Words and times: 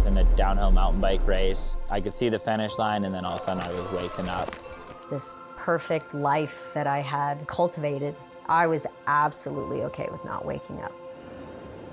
was 0.00 0.06
in 0.06 0.16
a 0.16 0.24
downhill 0.34 0.70
mountain 0.70 0.98
bike 0.98 1.26
race. 1.26 1.76
I 1.90 2.00
could 2.00 2.16
see 2.16 2.30
the 2.30 2.38
finish 2.38 2.78
line, 2.78 3.04
and 3.04 3.14
then 3.14 3.26
all 3.26 3.34
of 3.34 3.42
a 3.42 3.44
sudden 3.44 3.62
I 3.62 3.70
was 3.70 3.92
waking 3.92 4.30
up. 4.30 4.56
This 5.10 5.34
perfect 5.58 6.14
life 6.14 6.68
that 6.72 6.86
I 6.86 7.02
had 7.02 7.46
cultivated, 7.46 8.16
I 8.48 8.66
was 8.66 8.86
absolutely 9.06 9.82
okay 9.82 10.08
with 10.10 10.24
not 10.24 10.46
waking 10.46 10.80
up. 10.80 10.92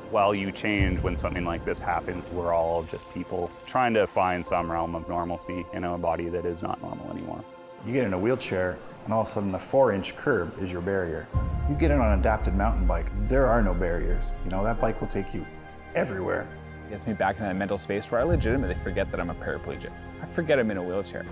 While 0.10 0.34
you 0.34 0.54
change 0.54 1.02
when 1.02 1.18
something 1.18 1.44
like 1.44 1.66
this 1.66 1.82
happens, 1.82 2.30
we're 2.30 2.54
all 2.54 2.84
just 2.84 3.14
people 3.14 3.52
trying 3.66 3.94
to 3.96 4.08
find 4.08 4.46
some 4.46 4.72
realm 4.72 4.96
of 4.96 5.10
normalcy 5.10 5.66
in 5.74 5.84
a 5.84 5.98
body 5.98 6.30
that 6.30 6.46
is 6.46 6.62
not 6.62 6.82
normal 6.82 7.12
anymore. 7.12 7.44
You 7.86 7.92
get 7.92 8.06
in 8.06 8.14
a 8.14 8.18
wheelchair, 8.18 8.78
and 9.04 9.14
all 9.14 9.24
of 9.24 9.28
a 9.28 9.32
sudden 9.32 9.54
a 9.54 9.60
four 9.60 9.92
inch 9.92 10.16
curb 10.16 10.64
is 10.64 10.72
your 10.72 10.82
barrier. 10.82 11.28
You 11.70 11.76
get 11.76 11.92
in 11.92 12.00
on 12.00 12.14
an 12.14 12.20
adapted 12.20 12.56
mountain 12.56 12.88
bike, 12.88 13.08
there 13.28 13.48
are 13.48 13.62
no 13.62 13.74
barriers. 13.74 14.38
You 14.46 14.52
know, 14.52 14.64
that 14.64 14.80
bike 14.80 15.02
will 15.02 15.10
take 15.10 15.34
you 15.34 15.46
everywhere. 15.94 16.48
It 16.88 16.92
gets 16.92 17.06
me 17.06 17.12
back 17.12 17.38
in 17.38 17.44
that 17.44 17.58
mental 17.58 17.78
space 17.78 18.10
where 18.10 18.22
I 18.22 18.24
legitimately 18.24 18.78
forget 18.82 19.12
that 19.12 19.20
I'm 19.20 19.30
a 19.30 19.36
paraplegic. 19.36 19.92
I 20.22 20.26
forget 20.28 20.58
I'm 20.58 20.72
in 20.72 20.78
a 20.78 20.82
wheelchair. 20.82 21.26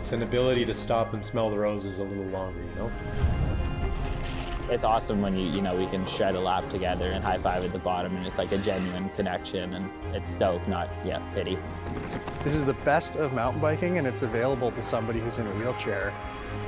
It's 0.00 0.10
an 0.10 0.22
ability 0.22 0.64
to 0.64 0.74
stop 0.74 1.14
and 1.14 1.24
smell 1.24 1.50
the 1.50 1.58
roses 1.58 2.00
a 2.00 2.02
little 2.02 2.24
longer, 2.24 2.58
you 2.58 2.74
know? 2.74 2.90
It's 4.68 4.82
awesome 4.82 5.22
when 5.22 5.36
you, 5.36 5.48
you 5.52 5.62
know, 5.62 5.76
we 5.76 5.86
can 5.86 6.04
shred 6.08 6.34
a 6.34 6.40
lap 6.40 6.68
together 6.68 7.12
and 7.12 7.22
high 7.22 7.38
five 7.38 7.62
at 7.62 7.72
the 7.72 7.78
bottom 7.78 8.16
and 8.16 8.26
it's 8.26 8.38
like 8.38 8.50
a 8.50 8.58
genuine 8.58 9.08
connection 9.10 9.74
and 9.74 9.88
it's 10.16 10.30
stoke, 10.30 10.66
not, 10.66 10.90
yeah, 11.04 11.20
pity. 11.32 11.56
This 12.42 12.56
is 12.56 12.64
the 12.64 12.74
best 12.84 13.14
of 13.14 13.32
mountain 13.32 13.60
biking 13.60 13.98
and 13.98 14.06
it's 14.06 14.22
available 14.22 14.72
to 14.72 14.82
somebody 14.82 15.20
who's 15.20 15.38
in 15.38 15.46
a 15.46 15.52
wheelchair. 15.52 16.12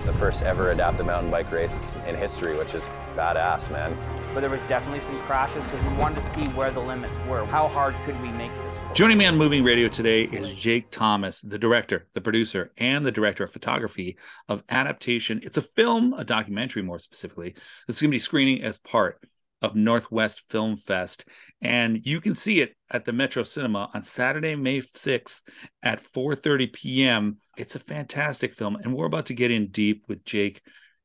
The 0.07 0.13
first 0.13 0.45
ever 0.45 0.71
adaptive 0.71 1.07
mountain 1.07 1.33
bike 1.33 1.51
race 1.51 1.97
in 2.07 2.15
history, 2.15 2.57
which 2.57 2.77
is 2.77 2.89
badass, 3.11 3.71
man. 3.71 3.97
But 4.33 4.41
there 4.41 4.51
was 4.51 4.61
definitely 4.63 5.01
some 5.01 5.19
crashes 5.23 5.65
because 5.65 5.85
we 5.85 5.97
wanted 5.97 6.23
to 6.23 6.31
see 6.31 6.45
where 6.51 6.71
the 6.71 6.81
limits 6.81 7.17
were. 7.29 7.45
How 7.45 7.69
hard 7.69 7.95
could 8.05 8.21
we 8.23 8.29
make 8.29 8.53
this? 8.65 8.79
Joining 8.95 9.19
me 9.19 9.27
on 9.27 9.37
Moving 9.37 9.65
Radio 9.65 9.89
today 9.89 10.25
is 10.25 10.55
Jake 10.55 10.91
Thomas, 10.91 11.41
the 11.41 11.59
director, 11.59 12.07
the 12.15 12.21
producer, 12.21 12.73
and 12.79 13.05
the 13.05 13.13
director 13.13 13.45
of 13.45 13.53
photography 13.53 14.17
of 14.49 14.63
Adaptation. 14.69 15.41
It's 15.43 15.59
a 15.59 15.63
film, 15.63 16.15
a 16.15 16.25
documentary 16.25 16.83
more 16.83 16.99
specifically, 16.99 17.55
that's 17.87 18.01
going 18.01 18.11
to 18.11 18.15
be 18.15 18.21
screening 18.21 18.63
as 18.63 18.79
part 18.79 19.21
of 19.63 19.75
Northwest 19.75 20.45
Film 20.49 20.77
Fest. 20.77 21.25
And 21.61 22.01
you 22.05 22.21
can 22.21 22.35
see 22.35 22.61
it 22.61 22.75
at 22.91 23.05
the 23.05 23.13
Metro 23.13 23.43
Cinema 23.43 23.91
on 23.93 24.03
Saturday, 24.03 24.55
May 24.55 24.81
6th 24.81 25.43
at 25.83 26.03
4:30 26.03 26.73
p.m. 26.73 27.37
It's 27.57 27.77
a 27.77 27.81
fantastic 27.81 28.55
film, 28.55 28.77
and 28.77 28.95
we're 28.95 29.07
about 29.07 29.27
to 29.27 29.35
get 29.35 29.51
in 29.51 29.69
deep 29.69 30.05
with 30.09 30.25
Jake. 30.25 30.63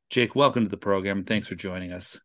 Jake, 0.10 0.36
welcome 0.36 0.64
to 0.64 0.70
the 0.70 0.78
program. 0.78 1.24
Thanks 1.24 1.48
for 1.48 1.56
joining 1.56 1.92
us. 1.92 2.20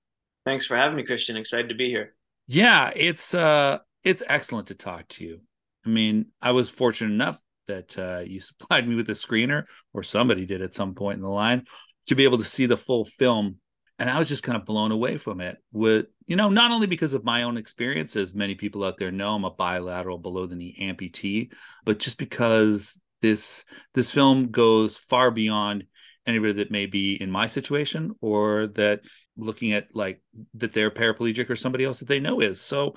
Thanks 0.45 0.67
for 0.67 0.77
having 0.77 0.97
me, 0.97 1.05
Christian. 1.05 1.37
Excited 1.37 1.69
to 1.69 1.75
be 1.75 1.89
here. 1.89 2.15
Yeah, 2.47 2.91
it's 2.95 3.35
uh 3.35 3.79
it's 4.05 4.23
excellent 4.27 4.69
to 4.69 4.75
talk 4.75 5.09
to 5.09 5.25
you. 5.25 5.41
I 5.87 5.89
mean, 5.89 6.27
I 6.41 6.53
was 6.53 6.69
fortunate 6.69 7.13
enough 7.13 7.41
that 7.69 7.99
uh, 7.99 8.23
you 8.27 8.41
supplied 8.41 8.89
me 8.89 8.95
with 8.95 9.09
a 9.09 9.15
screener, 9.15 9.65
or 9.93 10.03
somebody 10.03 10.47
did 10.47 10.63
at 10.63 10.75
some 10.75 10.95
point 10.95 11.17
in 11.17 11.23
the 11.23 11.29
line, 11.29 11.65
to 12.07 12.15
be 12.15 12.25
able 12.25 12.39
to 12.39 12.45
see 12.45 12.67
the 12.67 12.77
full 12.77 13.05
film. 13.05 13.57
And 13.99 14.09
I 14.09 14.19
was 14.19 14.29
just 14.29 14.43
kind 14.43 14.57
of 14.57 14.65
blown 14.65 14.93
away 14.93 15.19
from 15.19 15.41
it. 15.41 15.59
With 15.73 16.07
you 16.27 16.37
know, 16.37 16.49
not 16.49 16.71
only 16.71 16.87
because 16.87 17.15
of 17.15 17.25
my 17.25 17.43
own 17.43 17.57
experience, 17.57 18.17
as 18.17 18.35
many 18.35 18.55
people 18.55 18.85
out 18.85 18.99
there 18.99 19.13
know, 19.13 19.35
I'm 19.35 19.45
a 19.45 19.51
bilateral 19.51 20.19
below 20.19 20.47
the 20.47 20.57
knee 20.57 20.77
amputee, 20.81 21.53
but 21.85 21.99
just 21.99 22.19
because 22.19 22.99
this 23.21 23.65
this 23.95 24.11
film 24.11 24.51
goes 24.51 24.97
far 24.97 25.31
beyond 25.31 25.85
anybody 26.27 26.53
that 26.55 26.71
may 26.71 26.87
be 26.87 27.15
in 27.15 27.31
my 27.31 27.47
situation 27.47 28.15
or 28.21 28.69
that 28.69 29.01
looking 29.37 29.73
at 29.73 29.89
like 29.95 30.21
that 30.55 30.73
they're 30.73 30.91
paraplegic 30.91 31.49
or 31.49 31.57
somebody 31.57 31.85
else 31.85 32.01
that 32.01 32.09
they 32.09 32.21
know 32.21 32.41
is. 32.41 32.61
So 32.61 32.95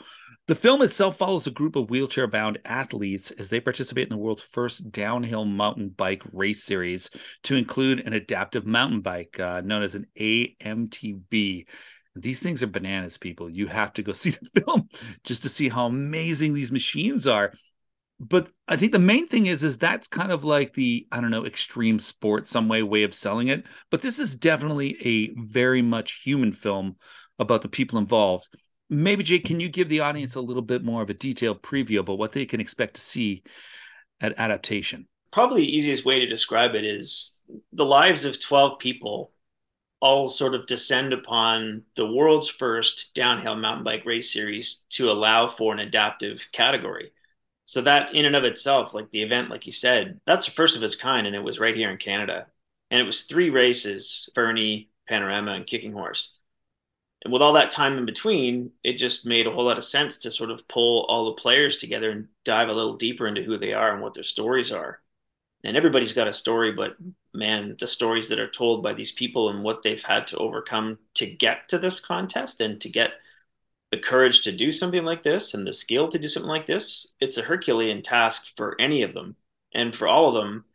the 0.47 0.55
film 0.55 0.81
itself 0.81 1.17
follows 1.17 1.47
a 1.47 1.51
group 1.51 1.77
of 1.77 1.89
wheelchair 1.89 2.27
bound 2.27 2.59
athletes 2.65 3.31
as 3.31 3.47
they 3.47 3.61
participate 3.61 4.07
in 4.07 4.09
the 4.09 4.21
world's 4.21 4.41
first 4.41 4.91
downhill 4.91 5.45
mountain 5.45 5.89
bike 5.89 6.21
race 6.33 6.63
series 6.63 7.09
to 7.43 7.55
include 7.55 8.01
an 8.01 8.13
adaptive 8.13 8.65
mountain 8.65 8.99
bike 8.99 9.39
uh, 9.39 9.61
known 9.61 9.83
as 9.83 9.95
an 9.95 10.05
AMTB. 10.19 11.65
These 12.15 12.43
things 12.43 12.61
are 12.61 12.67
bananas, 12.67 13.17
people. 13.17 13.49
You 13.49 13.67
have 13.67 13.93
to 13.93 14.03
go 14.03 14.11
see 14.13 14.31
the 14.31 14.61
film 14.61 14.89
just 15.23 15.43
to 15.43 15.49
see 15.49 15.69
how 15.69 15.85
amazing 15.85 16.53
these 16.53 16.71
machines 16.71 17.25
are 17.25 17.53
but 18.29 18.49
I 18.67 18.75
think 18.75 18.91
the 18.91 18.99
main 18.99 19.27
thing 19.27 19.47
is 19.47 19.63
is 19.63 19.77
that's 19.77 20.07
kind 20.07 20.31
of 20.31 20.43
like 20.43 20.73
the 20.73 21.07
I 21.11 21.19
don't 21.19 21.31
know 21.31 21.45
extreme 21.45 21.99
sport 21.99 22.47
some 22.47 22.67
way 22.67 22.83
way 22.83 23.03
of 23.03 23.13
selling 23.13 23.49
it. 23.49 23.63
But 23.91 24.01
this 24.01 24.19
is 24.19 24.35
definitely 24.35 24.97
a 25.05 25.33
very 25.35 25.81
much 25.81 26.21
human 26.23 26.53
film 26.53 26.95
about 27.39 27.61
the 27.61 27.69
people 27.69 27.99
involved. 27.99 28.47
Maybe 28.89 29.23
Jake, 29.23 29.45
can 29.45 29.59
you 29.59 29.69
give 29.69 29.89
the 29.89 30.01
audience 30.01 30.35
a 30.35 30.41
little 30.41 30.61
bit 30.61 30.83
more 30.83 31.01
of 31.01 31.09
a 31.09 31.13
detailed 31.13 31.63
preview 31.63 31.99
about 31.99 32.17
what 32.17 32.31
they 32.31 32.45
can 32.45 32.61
expect 32.61 32.95
to 32.95 33.01
see 33.01 33.43
at 34.21 34.37
adaptation? 34.37 35.07
Probably 35.31 35.61
the 35.61 35.75
easiest 35.75 36.05
way 36.05 36.19
to 36.19 36.27
describe 36.27 36.75
it 36.75 36.85
is 36.85 37.39
the 37.71 37.85
lives 37.85 38.25
of 38.25 38.39
12 38.39 38.79
people 38.79 39.31
all 39.99 40.29
sort 40.29 40.53
of 40.53 40.67
descend 40.67 41.13
upon 41.13 41.81
the 41.95 42.05
world's 42.05 42.49
first 42.49 43.11
downhill 43.15 43.55
mountain 43.55 43.85
bike 43.85 44.05
race 44.05 44.31
series 44.31 44.83
to 44.89 45.09
allow 45.09 45.47
for 45.47 45.73
an 45.73 45.79
adaptive 45.79 46.45
category 46.51 47.11
so 47.65 47.81
that 47.81 48.13
in 48.13 48.25
and 48.25 48.35
of 48.35 48.43
itself 48.43 48.93
like 48.93 49.09
the 49.11 49.21
event 49.21 49.49
like 49.49 49.65
you 49.65 49.71
said 49.71 50.19
that's 50.25 50.45
the 50.45 50.51
first 50.51 50.75
of 50.75 50.83
its 50.83 50.95
kind 50.95 51.27
and 51.27 51.35
it 51.35 51.43
was 51.43 51.59
right 51.59 51.75
here 51.75 51.91
in 51.91 51.97
canada. 51.97 52.47
And 52.91 53.01
it 53.01 53.05
was 53.05 53.23
three 53.23 53.49
races 53.49 54.29
fernie 54.35 54.89
panorama 55.07 55.53
and 55.53 55.65
kicking 55.65 55.93
horse. 55.93 56.35
And 57.23 57.31
with 57.31 57.41
all 57.41 57.53
that 57.53 57.71
time 57.71 57.97
in 57.97 58.05
between 58.05 58.71
it 58.83 58.97
just 58.97 59.25
made 59.25 59.47
a 59.47 59.51
whole 59.51 59.65
lot 59.65 59.77
of 59.77 59.85
sense 59.85 60.19
to 60.19 60.31
sort 60.31 60.51
of 60.51 60.67
pull 60.67 61.05
all 61.05 61.25
the 61.25 61.41
players 61.41 61.77
together 61.77 62.11
and 62.11 62.27
dive 62.43 62.69
a 62.69 62.73
little 62.73 62.97
deeper 62.97 63.27
into 63.27 63.43
who 63.43 63.57
they 63.57 63.73
are 63.73 63.93
and 63.93 64.01
what 64.01 64.13
their 64.13 64.23
stories 64.23 64.71
are. 64.71 64.99
And 65.63 65.77
everybody's 65.77 66.13
got 66.13 66.27
a 66.27 66.33
story 66.33 66.73
but 66.73 66.97
man 67.33 67.75
the 67.79 67.87
stories 67.87 68.29
that 68.29 68.39
are 68.39 68.49
told 68.49 68.83
by 68.83 68.93
these 68.93 69.11
people 69.11 69.49
and 69.49 69.63
what 69.63 69.81
they've 69.81 70.03
had 70.03 70.27
to 70.27 70.37
overcome 70.37 70.99
to 71.15 71.25
get 71.25 71.69
to 71.69 71.79
this 71.79 71.99
contest 71.99 72.61
and 72.61 72.79
to 72.81 72.89
get 72.89 73.11
the 73.93 73.99
courage 73.99 74.41
to 74.41 74.51
do 74.51 74.71
something 74.71 75.03
like 75.03 75.21
this 75.21 75.53
and 75.53 75.67
the 75.67 75.71
skill 75.71 76.07
to 76.07 76.17
do 76.17 76.27
something 76.27 76.49
like 76.49 76.65
this, 76.65 77.13
it's 77.19 77.37
a 77.37 77.43
Herculean 77.43 78.01
task 78.01 78.47
for 78.57 78.75
any 78.81 79.03
of 79.03 79.13
them. 79.13 79.35
And 79.71 79.95
for 79.95 80.07
all 80.07 80.29
of 80.29 80.33
them, 80.33 80.65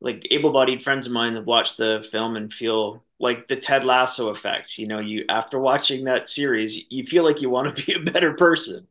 like 0.00 0.28
able 0.30 0.52
bodied 0.52 0.80
friends 0.80 1.08
of 1.08 1.12
mine 1.12 1.34
have 1.34 1.44
watched 1.44 1.76
the 1.76 2.06
film 2.12 2.36
and 2.36 2.52
feel 2.52 3.02
like 3.18 3.48
the 3.48 3.56
Ted 3.56 3.82
Lasso 3.82 4.28
effect. 4.28 4.78
You 4.78 4.86
know, 4.86 5.00
you 5.00 5.24
after 5.28 5.58
watching 5.58 6.04
that 6.04 6.28
series, 6.28 6.86
you 6.88 7.02
feel 7.02 7.24
like 7.24 7.42
you 7.42 7.50
want 7.50 7.74
to 7.74 7.84
be 7.86 7.94
a 7.94 8.12
better 8.12 8.34
person. 8.34 8.86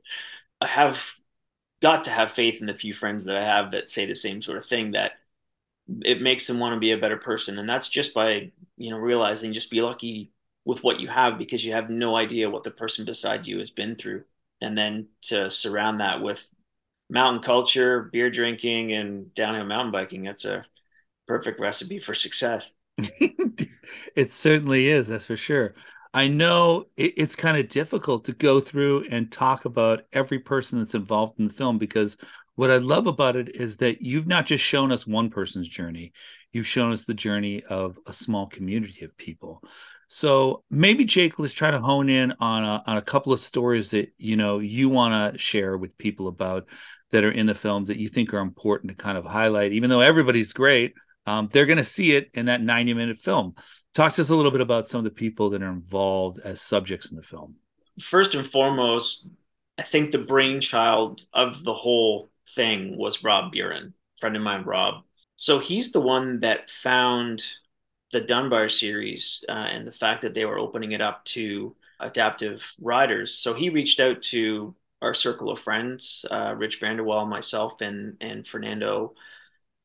I 0.59 0.67
have 0.67 1.13
got 1.81 2.03
to 2.03 2.11
have 2.11 2.33
faith 2.33 2.59
in 2.59 2.67
the 2.67 2.73
few 2.73 2.93
friends 2.93 3.23
that 3.23 3.37
I 3.37 3.45
have 3.45 3.71
that 3.71 3.87
say 3.87 4.05
the 4.05 4.15
same 4.15 4.41
sort 4.41 4.57
of 4.57 4.65
thing 4.65 4.91
that 4.91 5.13
it 6.03 6.21
makes 6.21 6.45
them 6.45 6.59
want 6.59 6.73
to 6.73 6.79
be 6.81 6.91
a 6.91 6.97
better 6.97 7.17
person. 7.17 7.57
And 7.57 7.69
that's 7.69 7.87
just 7.87 8.13
by, 8.13 8.51
you 8.75 8.89
know, 8.89 8.97
realizing 8.97 9.53
just 9.53 9.71
be 9.71 9.81
lucky 9.81 10.33
with 10.71 10.85
what 10.85 11.01
you 11.01 11.09
have 11.09 11.37
because 11.37 11.65
you 11.65 11.73
have 11.73 11.89
no 11.89 12.15
idea 12.15 12.49
what 12.49 12.63
the 12.63 12.71
person 12.71 13.03
beside 13.03 13.45
you 13.45 13.59
has 13.59 13.69
been 13.69 13.93
through. 13.97 14.23
And 14.61 14.77
then 14.77 15.07
to 15.23 15.49
surround 15.49 15.99
that 15.99 16.21
with 16.21 16.47
mountain 17.09 17.43
culture, 17.43 18.09
beer 18.13 18.31
drinking, 18.31 18.93
and 18.93 19.33
downhill 19.35 19.65
mountain 19.65 19.91
biking, 19.91 20.23
that's 20.23 20.45
a 20.45 20.63
perfect 21.27 21.59
recipe 21.59 21.99
for 21.99 22.13
success. 22.13 22.71
it 24.15 24.31
certainly 24.31 24.87
is, 24.87 25.09
that's 25.09 25.25
for 25.25 25.35
sure. 25.35 25.73
I 26.13 26.29
know 26.29 26.85
it, 26.95 27.15
it's 27.17 27.35
kind 27.35 27.57
of 27.57 27.67
difficult 27.67 28.23
to 28.25 28.33
go 28.33 28.61
through 28.61 29.07
and 29.11 29.29
talk 29.29 29.65
about 29.65 30.05
every 30.13 30.39
person 30.39 30.79
that's 30.79 30.95
involved 30.95 31.37
in 31.37 31.47
the 31.47 31.53
film 31.53 31.79
because 31.79 32.15
what 32.55 32.71
I 32.71 32.77
love 32.77 33.07
about 33.07 33.35
it 33.35 33.57
is 33.57 33.75
that 33.77 34.01
you've 34.01 34.27
not 34.27 34.45
just 34.45 34.63
shown 34.63 34.93
us 34.93 35.05
one 35.05 35.29
person's 35.29 35.67
journey, 35.67 36.13
you've 36.53 36.67
shown 36.67 36.93
us 36.93 37.03
the 37.03 37.13
journey 37.13 37.61
of 37.63 37.99
a 38.05 38.13
small 38.13 38.47
community 38.47 39.03
of 39.03 39.17
people. 39.17 39.61
So 40.13 40.65
maybe 40.69 41.05
Jake, 41.05 41.39
let's 41.39 41.53
try 41.53 41.71
to 41.71 41.79
hone 41.79 42.09
in 42.09 42.33
on 42.41 42.65
a, 42.65 42.83
on 42.85 42.97
a 42.97 43.01
couple 43.01 43.31
of 43.31 43.39
stories 43.39 43.91
that 43.91 44.11
you 44.17 44.35
know 44.35 44.59
you 44.59 44.89
want 44.89 45.33
to 45.33 45.39
share 45.39 45.77
with 45.77 45.97
people 45.97 46.27
about 46.27 46.67
that 47.11 47.23
are 47.23 47.31
in 47.31 47.45
the 47.45 47.55
film 47.55 47.85
that 47.85 47.95
you 47.95 48.09
think 48.09 48.33
are 48.33 48.39
important 48.39 48.89
to 48.89 49.01
kind 49.01 49.17
of 49.17 49.23
highlight. 49.23 49.71
Even 49.71 49.89
though 49.89 50.01
everybody's 50.01 50.51
great, 50.51 50.95
um, 51.27 51.47
they're 51.53 51.65
going 51.65 51.77
to 51.77 51.83
see 51.85 52.11
it 52.11 52.29
in 52.33 52.47
that 52.47 52.61
ninety 52.61 52.93
minute 52.93 53.19
film. 53.19 53.55
Talk 53.93 54.11
to 54.11 54.21
us 54.21 54.29
a 54.29 54.35
little 54.35 54.51
bit 54.51 54.59
about 54.59 54.89
some 54.89 54.97
of 54.97 55.05
the 55.05 55.11
people 55.11 55.51
that 55.51 55.63
are 55.63 55.71
involved 55.71 56.39
as 56.43 56.61
subjects 56.61 57.09
in 57.09 57.15
the 57.15 57.23
film. 57.23 57.55
First 58.01 58.35
and 58.35 58.45
foremost, 58.45 59.29
I 59.77 59.83
think 59.83 60.11
the 60.11 60.17
brainchild 60.17 61.21
of 61.31 61.63
the 61.63 61.73
whole 61.73 62.29
thing 62.49 62.97
was 62.97 63.23
Rob 63.23 63.53
Buren, 63.53 63.93
friend 64.19 64.35
of 64.35 64.41
mine, 64.41 64.65
Rob. 64.65 65.05
So 65.37 65.59
he's 65.59 65.93
the 65.93 66.01
one 66.01 66.41
that 66.41 66.69
found 66.69 67.45
the 68.11 68.21
Dunbar 68.21 68.69
series 68.69 69.43
uh, 69.49 69.51
and 69.53 69.87
the 69.87 69.91
fact 69.93 70.21
that 70.21 70.33
they 70.33 70.45
were 70.45 70.59
opening 70.59 70.91
it 70.91 71.01
up 71.01 71.23
to 71.25 71.75
adaptive 71.99 72.61
riders. 72.79 73.33
So 73.33 73.53
he 73.53 73.69
reached 73.69 73.99
out 73.99 74.21
to 74.23 74.75
our 75.01 75.13
circle 75.13 75.49
of 75.49 75.59
friends, 75.59 76.25
uh, 76.29 76.53
Rich 76.57 76.79
Vanderwall, 76.81 77.27
myself, 77.27 77.81
and 77.81 78.17
and 78.21 78.47
Fernando, 78.47 79.15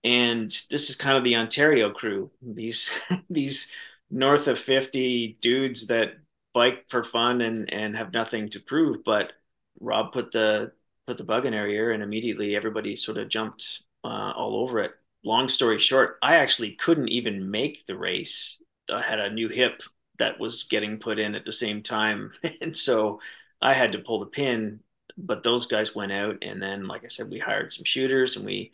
and 0.04 0.50
this 0.70 0.90
is 0.90 0.96
kind 0.96 1.16
of 1.16 1.24
the 1.24 1.36
Ontario 1.36 1.92
crew. 1.92 2.30
These 2.42 3.00
these 3.30 3.68
north 4.10 4.48
of 4.48 4.58
fifty 4.58 5.36
dudes 5.40 5.86
that 5.88 6.18
bike 6.54 6.86
for 6.90 7.04
fun 7.04 7.40
and 7.40 7.72
and 7.72 7.96
have 7.96 8.12
nothing 8.12 8.48
to 8.50 8.60
prove. 8.60 9.04
But 9.04 9.32
Rob 9.80 10.12
put 10.12 10.30
the 10.32 10.72
put 11.06 11.16
the 11.18 11.24
bug 11.24 11.46
in 11.46 11.54
our 11.54 11.66
ear, 11.68 11.92
and 11.92 12.02
immediately 12.02 12.56
everybody 12.56 12.96
sort 12.96 13.18
of 13.18 13.28
jumped 13.28 13.82
uh, 14.04 14.32
all 14.36 14.56
over 14.62 14.80
it. 14.80 14.92
Long 15.26 15.48
story 15.48 15.78
short, 15.78 16.18
I 16.22 16.36
actually 16.36 16.72
couldn't 16.72 17.08
even 17.08 17.50
make 17.50 17.84
the 17.84 17.98
race. 17.98 18.62
I 18.88 19.02
had 19.02 19.18
a 19.18 19.28
new 19.28 19.48
hip 19.48 19.82
that 20.18 20.38
was 20.38 20.62
getting 20.62 20.98
put 20.98 21.18
in 21.18 21.34
at 21.34 21.44
the 21.44 21.50
same 21.50 21.82
time, 21.82 22.32
and 22.60 22.76
so 22.76 23.20
I 23.60 23.74
had 23.74 23.90
to 23.92 23.98
pull 23.98 24.20
the 24.20 24.26
pin. 24.26 24.80
But 25.18 25.42
those 25.42 25.66
guys 25.66 25.96
went 25.96 26.12
out, 26.12 26.38
and 26.42 26.62
then, 26.62 26.86
like 26.86 27.04
I 27.04 27.08
said, 27.08 27.28
we 27.28 27.40
hired 27.40 27.72
some 27.72 27.84
shooters, 27.84 28.36
and 28.36 28.46
we 28.46 28.70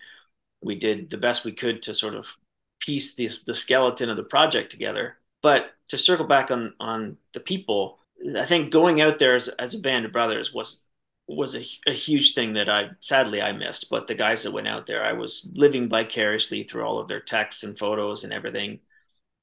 we 0.63 0.75
did 0.77 1.09
the 1.09 1.17
best 1.17 1.47
we 1.47 1.53
could 1.53 1.81
to 1.83 1.95
sort 1.95 2.15
of 2.15 2.27
piece 2.81 3.15
this 3.15 3.45
the 3.45 3.55
skeleton 3.55 4.11
of 4.11 4.19
the 4.19 4.23
project 4.23 4.71
together. 4.71 5.17
But 5.43 5.73
to 5.89 5.97
circle 5.97 6.27
back 6.27 6.51
on 6.51 6.75
on 6.79 7.17
the 7.33 7.41
people, 7.41 7.99
I 8.37 8.45
think 8.45 8.71
going 8.71 9.01
out 9.01 9.19
there 9.19 9.37
as, 9.37 9.49
as 9.49 9.73
a 9.75 9.79
band 9.79 10.05
of 10.05 10.13
brothers 10.13 10.53
was 10.53 10.83
was 11.29 11.55
a, 11.55 11.65
a 11.87 11.93
huge 11.93 12.35
thing 12.35 12.55
that 12.55 12.69
I 12.69 12.91
sadly 13.01 13.41
I 13.41 13.53
missed. 13.53 13.89
But 13.91 14.07
the 14.07 14.15
guys 14.15 14.43
that 14.43 14.53
went 14.53 14.69
out 14.69 14.87
there, 14.87 15.05
I 15.05 15.13
was 15.13 15.49
living 15.55 15.89
vicariously 15.89 16.65
through 16.65 16.85
all 16.85 16.99
of 16.99 17.09
their 17.09 17.21
texts 17.21 17.63
and 17.63 17.79
photos 17.79 18.25
and 18.25 18.33
everything. 18.33 18.81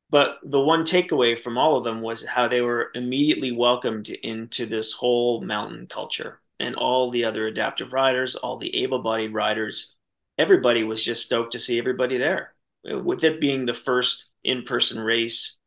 But 0.09 0.39
the 0.43 0.59
one 0.59 0.83
takeaway 0.83 1.39
from 1.39 1.57
all 1.57 1.77
of 1.77 1.83
them 1.83 2.01
was 2.01 2.25
how 2.25 2.47
they 2.47 2.61
were 2.61 2.91
immediately 2.95 3.51
welcomed 3.51 4.09
into 4.09 4.65
this 4.65 4.91
whole 4.93 5.41
mountain 5.41 5.87
culture 5.87 6.41
and 6.59 6.75
all 6.75 7.11
the 7.11 7.25
other 7.25 7.47
adaptive 7.47 7.93
riders, 7.93 8.35
all 8.35 8.57
the 8.57 8.75
able-bodied 8.83 9.33
riders. 9.33 9.95
Everybody 10.37 10.83
was 10.83 11.03
just 11.03 11.23
stoked 11.23 11.53
to 11.53 11.59
see 11.59 11.77
everybody 11.77 12.17
there. 12.17 12.53
With 12.83 13.23
it 13.23 13.39
being 13.39 13.65
the 13.65 13.73
first 13.73 14.29
in-person 14.43 14.99
race 14.99 15.57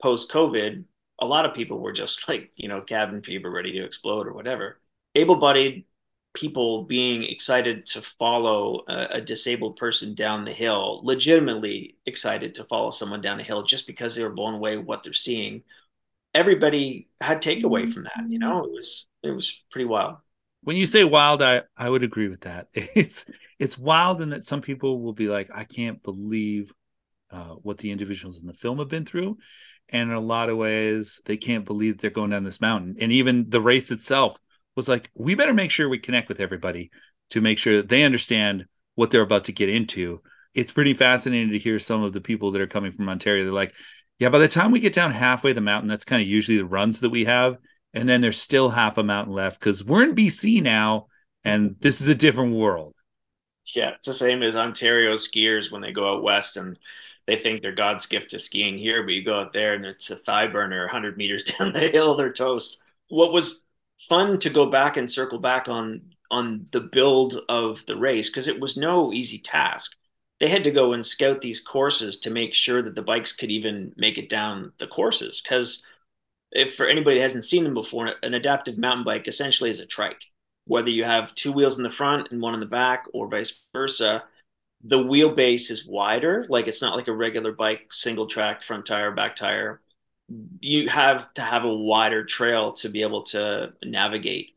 post 0.00 0.30
COVID, 0.30 0.84
a 1.18 1.26
lot 1.26 1.44
of 1.44 1.54
people 1.54 1.80
were 1.80 1.92
just 1.92 2.28
like, 2.28 2.52
you 2.56 2.68
know, 2.68 2.80
cabin 2.80 3.22
fever, 3.22 3.50
ready 3.50 3.72
to 3.72 3.84
explode 3.84 4.26
or 4.28 4.32
whatever. 4.32 4.80
Able 5.14 5.36
bodied 5.36 5.84
people 6.34 6.84
being 6.84 7.24
excited 7.24 7.86
to 7.86 8.02
follow 8.02 8.84
a, 8.88 9.06
a, 9.12 9.20
disabled 9.20 9.76
person 9.76 10.14
down 10.14 10.44
the 10.44 10.52
hill, 10.52 11.00
legitimately 11.02 11.96
excited 12.06 12.54
to 12.54 12.64
follow 12.64 12.90
someone 12.90 13.20
down 13.20 13.40
a 13.40 13.42
hill 13.42 13.64
just 13.64 13.86
because 13.86 14.14
they 14.14 14.22
were 14.22 14.30
blown 14.30 14.54
away 14.54 14.76
what 14.76 15.02
they're 15.02 15.12
seeing. 15.12 15.62
Everybody 16.34 17.08
had 17.20 17.42
takeaway 17.42 17.92
from 17.92 18.04
that, 18.04 18.24
you 18.28 18.38
know, 18.38 18.64
it 18.64 18.70
was 18.70 19.08
it 19.22 19.30
was 19.30 19.60
pretty 19.70 19.86
wild. 19.86 20.18
When 20.62 20.76
you 20.76 20.86
say 20.86 21.04
wild, 21.04 21.42
I, 21.42 21.62
I 21.76 21.88
would 21.88 22.02
agree 22.02 22.28
with 22.28 22.42
that. 22.42 22.68
It's 22.74 23.24
it's 23.58 23.78
wild 23.78 24.20
in 24.20 24.30
that 24.30 24.44
some 24.44 24.60
people 24.60 25.00
will 25.00 25.14
be 25.14 25.28
like, 25.28 25.50
I 25.52 25.64
can't 25.64 26.02
believe 26.02 26.72
uh, 27.30 27.54
what 27.54 27.78
the 27.78 27.90
individuals 27.90 28.40
in 28.40 28.46
the 28.46 28.54
film 28.54 28.78
have 28.78 28.88
been 28.88 29.04
through 29.04 29.38
and 29.88 30.10
in 30.10 30.16
a 30.16 30.20
lot 30.20 30.48
of 30.50 30.56
ways 30.56 31.20
they 31.24 31.36
can't 31.36 31.64
believe 31.64 31.98
they're 31.98 32.10
going 32.10 32.30
down 32.30 32.44
this 32.44 32.60
mountain 32.60 32.96
and 33.00 33.12
even 33.12 33.48
the 33.48 33.60
race 33.60 33.90
itself 33.90 34.38
was 34.78 34.88
like 34.88 35.10
we 35.16 35.34
better 35.34 35.52
make 35.52 35.72
sure 35.72 35.88
we 35.88 35.98
connect 35.98 36.28
with 36.28 36.40
everybody 36.40 36.92
to 37.30 37.40
make 37.40 37.58
sure 37.58 37.78
that 37.78 37.88
they 37.88 38.04
understand 38.04 38.66
what 38.94 39.10
they're 39.10 39.22
about 39.22 39.42
to 39.44 39.52
get 39.52 39.68
into. 39.68 40.22
It's 40.54 40.70
pretty 40.70 40.94
fascinating 40.94 41.50
to 41.50 41.58
hear 41.58 41.80
some 41.80 42.04
of 42.04 42.12
the 42.12 42.20
people 42.20 42.52
that 42.52 42.62
are 42.62 42.68
coming 42.68 42.92
from 42.92 43.08
ontario. 43.08 43.42
They're 43.42 43.52
like 43.52 43.74
yeah 44.20 44.28
by 44.28 44.38
the 44.38 44.46
time 44.46 44.70
we 44.70 44.78
get 44.78 44.92
down 44.92 45.10
halfway 45.10 45.52
the 45.52 45.60
mountain 45.60 45.88
that's 45.88 46.04
kind 46.04 46.22
of 46.22 46.28
usually 46.28 46.58
the 46.58 46.64
runs 46.64 47.00
that 47.00 47.10
we 47.10 47.24
have. 47.24 47.56
And 47.92 48.08
then 48.08 48.20
there's 48.20 48.40
still 48.40 48.70
half 48.70 48.98
a 48.98 49.02
mountain 49.02 49.34
left 49.34 49.58
because 49.58 49.84
we're 49.84 50.04
in 50.04 50.14
bc 50.14 50.62
now 50.62 51.08
and 51.42 51.74
this 51.80 52.00
is 52.00 52.06
a 52.06 52.14
different 52.14 52.54
world. 52.54 52.94
Yeah 53.74 53.94
it's 53.96 54.06
the 54.06 54.14
same 54.14 54.44
as 54.44 54.54
ontario 54.54 55.14
skiers 55.14 55.72
when 55.72 55.82
they 55.82 55.90
go 55.90 56.14
out 56.14 56.22
west 56.22 56.56
and 56.56 56.78
they 57.26 57.36
think 57.36 57.60
they're 57.60 57.72
God's 57.72 58.06
gift 58.06 58.30
to 58.30 58.38
skiing 58.38 58.78
here, 58.78 59.02
but 59.02 59.12
you 59.12 59.22
go 59.22 59.38
out 59.38 59.52
there 59.52 59.74
and 59.74 59.84
it's 59.84 60.08
a 60.08 60.16
thigh 60.16 60.46
burner 60.46 60.80
100 60.84 61.18
meters 61.18 61.44
down 61.58 61.74
the 61.74 61.80
hill, 61.80 62.16
they're 62.16 62.32
toast. 62.32 62.80
What 63.08 63.34
was 63.34 63.66
fun 63.98 64.38
to 64.38 64.50
go 64.50 64.66
back 64.66 64.96
and 64.96 65.10
circle 65.10 65.38
back 65.38 65.68
on 65.68 66.02
on 66.30 66.66
the 66.72 66.80
build 66.80 67.40
of 67.48 67.84
the 67.86 67.96
race 67.96 68.28
because 68.28 68.48
it 68.48 68.60
was 68.60 68.76
no 68.76 69.12
easy 69.12 69.38
task. 69.38 69.96
They 70.40 70.48
had 70.48 70.64
to 70.64 70.70
go 70.70 70.92
and 70.92 71.04
scout 71.04 71.40
these 71.40 71.60
courses 71.60 72.20
to 72.20 72.30
make 72.30 72.54
sure 72.54 72.82
that 72.82 72.94
the 72.94 73.02
bikes 73.02 73.32
could 73.32 73.50
even 73.50 73.92
make 73.96 74.18
it 74.18 74.28
down 74.28 74.72
the 74.78 74.86
courses. 74.86 75.40
Because 75.40 75.82
if 76.52 76.76
for 76.76 76.86
anybody 76.86 77.16
that 77.16 77.22
hasn't 77.22 77.44
seen 77.44 77.64
them 77.64 77.74
before, 77.74 78.14
an 78.22 78.34
adaptive 78.34 78.78
mountain 78.78 79.04
bike 79.04 79.26
essentially 79.26 79.70
is 79.70 79.80
a 79.80 79.86
trike. 79.86 80.22
Whether 80.66 80.90
you 80.90 81.04
have 81.04 81.34
two 81.34 81.50
wheels 81.50 81.78
in 81.78 81.82
the 81.82 81.90
front 81.90 82.30
and 82.30 82.42
one 82.42 82.54
in 82.54 82.60
the 82.60 82.66
back, 82.66 83.06
or 83.14 83.28
vice 83.28 83.64
versa, 83.72 84.22
the 84.84 84.98
wheelbase 84.98 85.70
is 85.70 85.86
wider. 85.86 86.46
Like 86.48 86.68
it's 86.68 86.82
not 86.82 86.94
like 86.94 87.08
a 87.08 87.12
regular 87.12 87.52
bike, 87.52 87.90
single 87.90 88.26
track 88.26 88.62
front 88.62 88.86
tire, 88.86 89.10
back 89.10 89.34
tire. 89.34 89.80
You 90.60 90.88
have 90.88 91.32
to 91.34 91.42
have 91.42 91.64
a 91.64 91.74
wider 91.74 92.24
trail 92.24 92.72
to 92.74 92.88
be 92.88 93.02
able 93.02 93.22
to 93.24 93.72
navigate. 93.84 94.50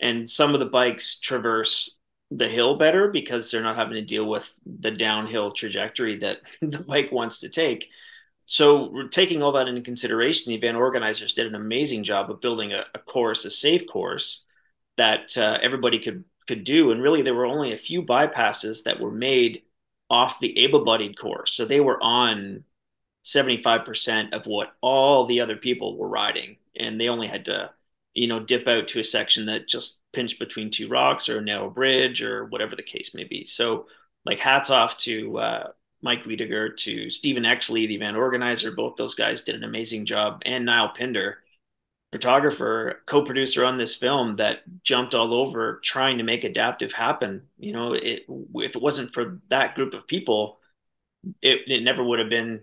And 0.00 0.28
some 0.28 0.54
of 0.54 0.60
the 0.60 0.66
bikes 0.66 1.18
traverse 1.18 1.98
the 2.30 2.48
hill 2.48 2.78
better 2.78 3.08
because 3.08 3.50
they're 3.50 3.62
not 3.62 3.76
having 3.76 3.94
to 3.94 4.02
deal 4.02 4.24
with 4.24 4.54
the 4.64 4.90
downhill 4.90 5.52
trajectory 5.52 6.18
that 6.20 6.38
the 6.62 6.80
bike 6.80 7.10
wants 7.12 7.40
to 7.40 7.48
take. 7.48 7.88
So, 8.46 9.06
taking 9.10 9.42
all 9.42 9.52
that 9.52 9.68
into 9.68 9.80
consideration, 9.80 10.50
the 10.50 10.56
event 10.56 10.76
organizers 10.76 11.34
did 11.34 11.46
an 11.46 11.54
amazing 11.54 12.02
job 12.02 12.30
of 12.30 12.40
building 12.40 12.72
a, 12.72 12.84
a 12.94 12.98
course, 12.98 13.44
a 13.44 13.50
safe 13.50 13.86
course 13.86 14.44
that 14.96 15.36
uh, 15.38 15.58
everybody 15.62 16.00
could 16.00 16.24
could 16.48 16.64
do. 16.64 16.90
And 16.90 17.00
really, 17.00 17.22
there 17.22 17.34
were 17.34 17.46
only 17.46 17.72
a 17.72 17.78
few 17.78 18.02
bypasses 18.02 18.82
that 18.84 18.98
were 18.98 19.12
made 19.12 19.62
off 20.08 20.40
the 20.40 20.58
able 20.64 20.84
bodied 20.84 21.16
course. 21.16 21.52
So 21.52 21.64
they 21.64 21.78
were 21.78 22.02
on 22.02 22.64
75% 23.24 24.32
of 24.32 24.46
what 24.46 24.72
all 24.80 25.26
the 25.26 25.40
other 25.40 25.56
people 25.56 25.96
were 25.96 26.08
riding. 26.08 26.56
And 26.78 27.00
they 27.00 27.08
only 27.08 27.26
had 27.26 27.44
to, 27.46 27.70
you 28.14 28.28
know, 28.28 28.40
dip 28.40 28.66
out 28.66 28.88
to 28.88 29.00
a 29.00 29.04
section 29.04 29.46
that 29.46 29.68
just 29.68 30.02
pinched 30.12 30.38
between 30.38 30.70
two 30.70 30.88
rocks 30.88 31.28
or 31.28 31.38
a 31.38 31.42
narrow 31.42 31.70
bridge 31.70 32.22
or 32.22 32.46
whatever 32.46 32.76
the 32.76 32.82
case 32.82 33.14
may 33.14 33.24
be. 33.24 33.44
So, 33.44 33.86
like, 34.24 34.38
hats 34.38 34.70
off 34.70 34.96
to 34.98 35.38
uh, 35.38 35.68
Mike 36.02 36.24
Wiedeger, 36.24 36.76
to 36.78 37.10
Stephen 37.10 37.44
Exley, 37.44 37.86
the 37.86 37.96
event 37.96 38.16
organizer. 38.16 38.72
Both 38.72 38.96
those 38.96 39.14
guys 39.14 39.42
did 39.42 39.54
an 39.54 39.64
amazing 39.64 40.06
job, 40.06 40.42
and 40.44 40.64
Niall 40.64 40.92
Pinder 40.96 41.38
photographer, 42.12 43.02
co-producer 43.06 43.64
on 43.64 43.78
this 43.78 43.94
film 43.94 44.36
that 44.36 44.60
jumped 44.82 45.14
all 45.14 45.32
over 45.32 45.80
trying 45.84 46.18
to 46.18 46.24
make 46.24 46.44
adaptive 46.44 46.92
happen. 46.92 47.42
You 47.58 47.72
know, 47.72 47.92
it 47.94 48.24
if 48.54 48.76
it 48.76 48.82
wasn't 48.82 49.14
for 49.14 49.40
that 49.48 49.74
group 49.74 49.94
of 49.94 50.06
people, 50.06 50.58
it, 51.40 51.60
it 51.66 51.82
never 51.82 52.02
would 52.02 52.18
have 52.18 52.28
been 52.28 52.62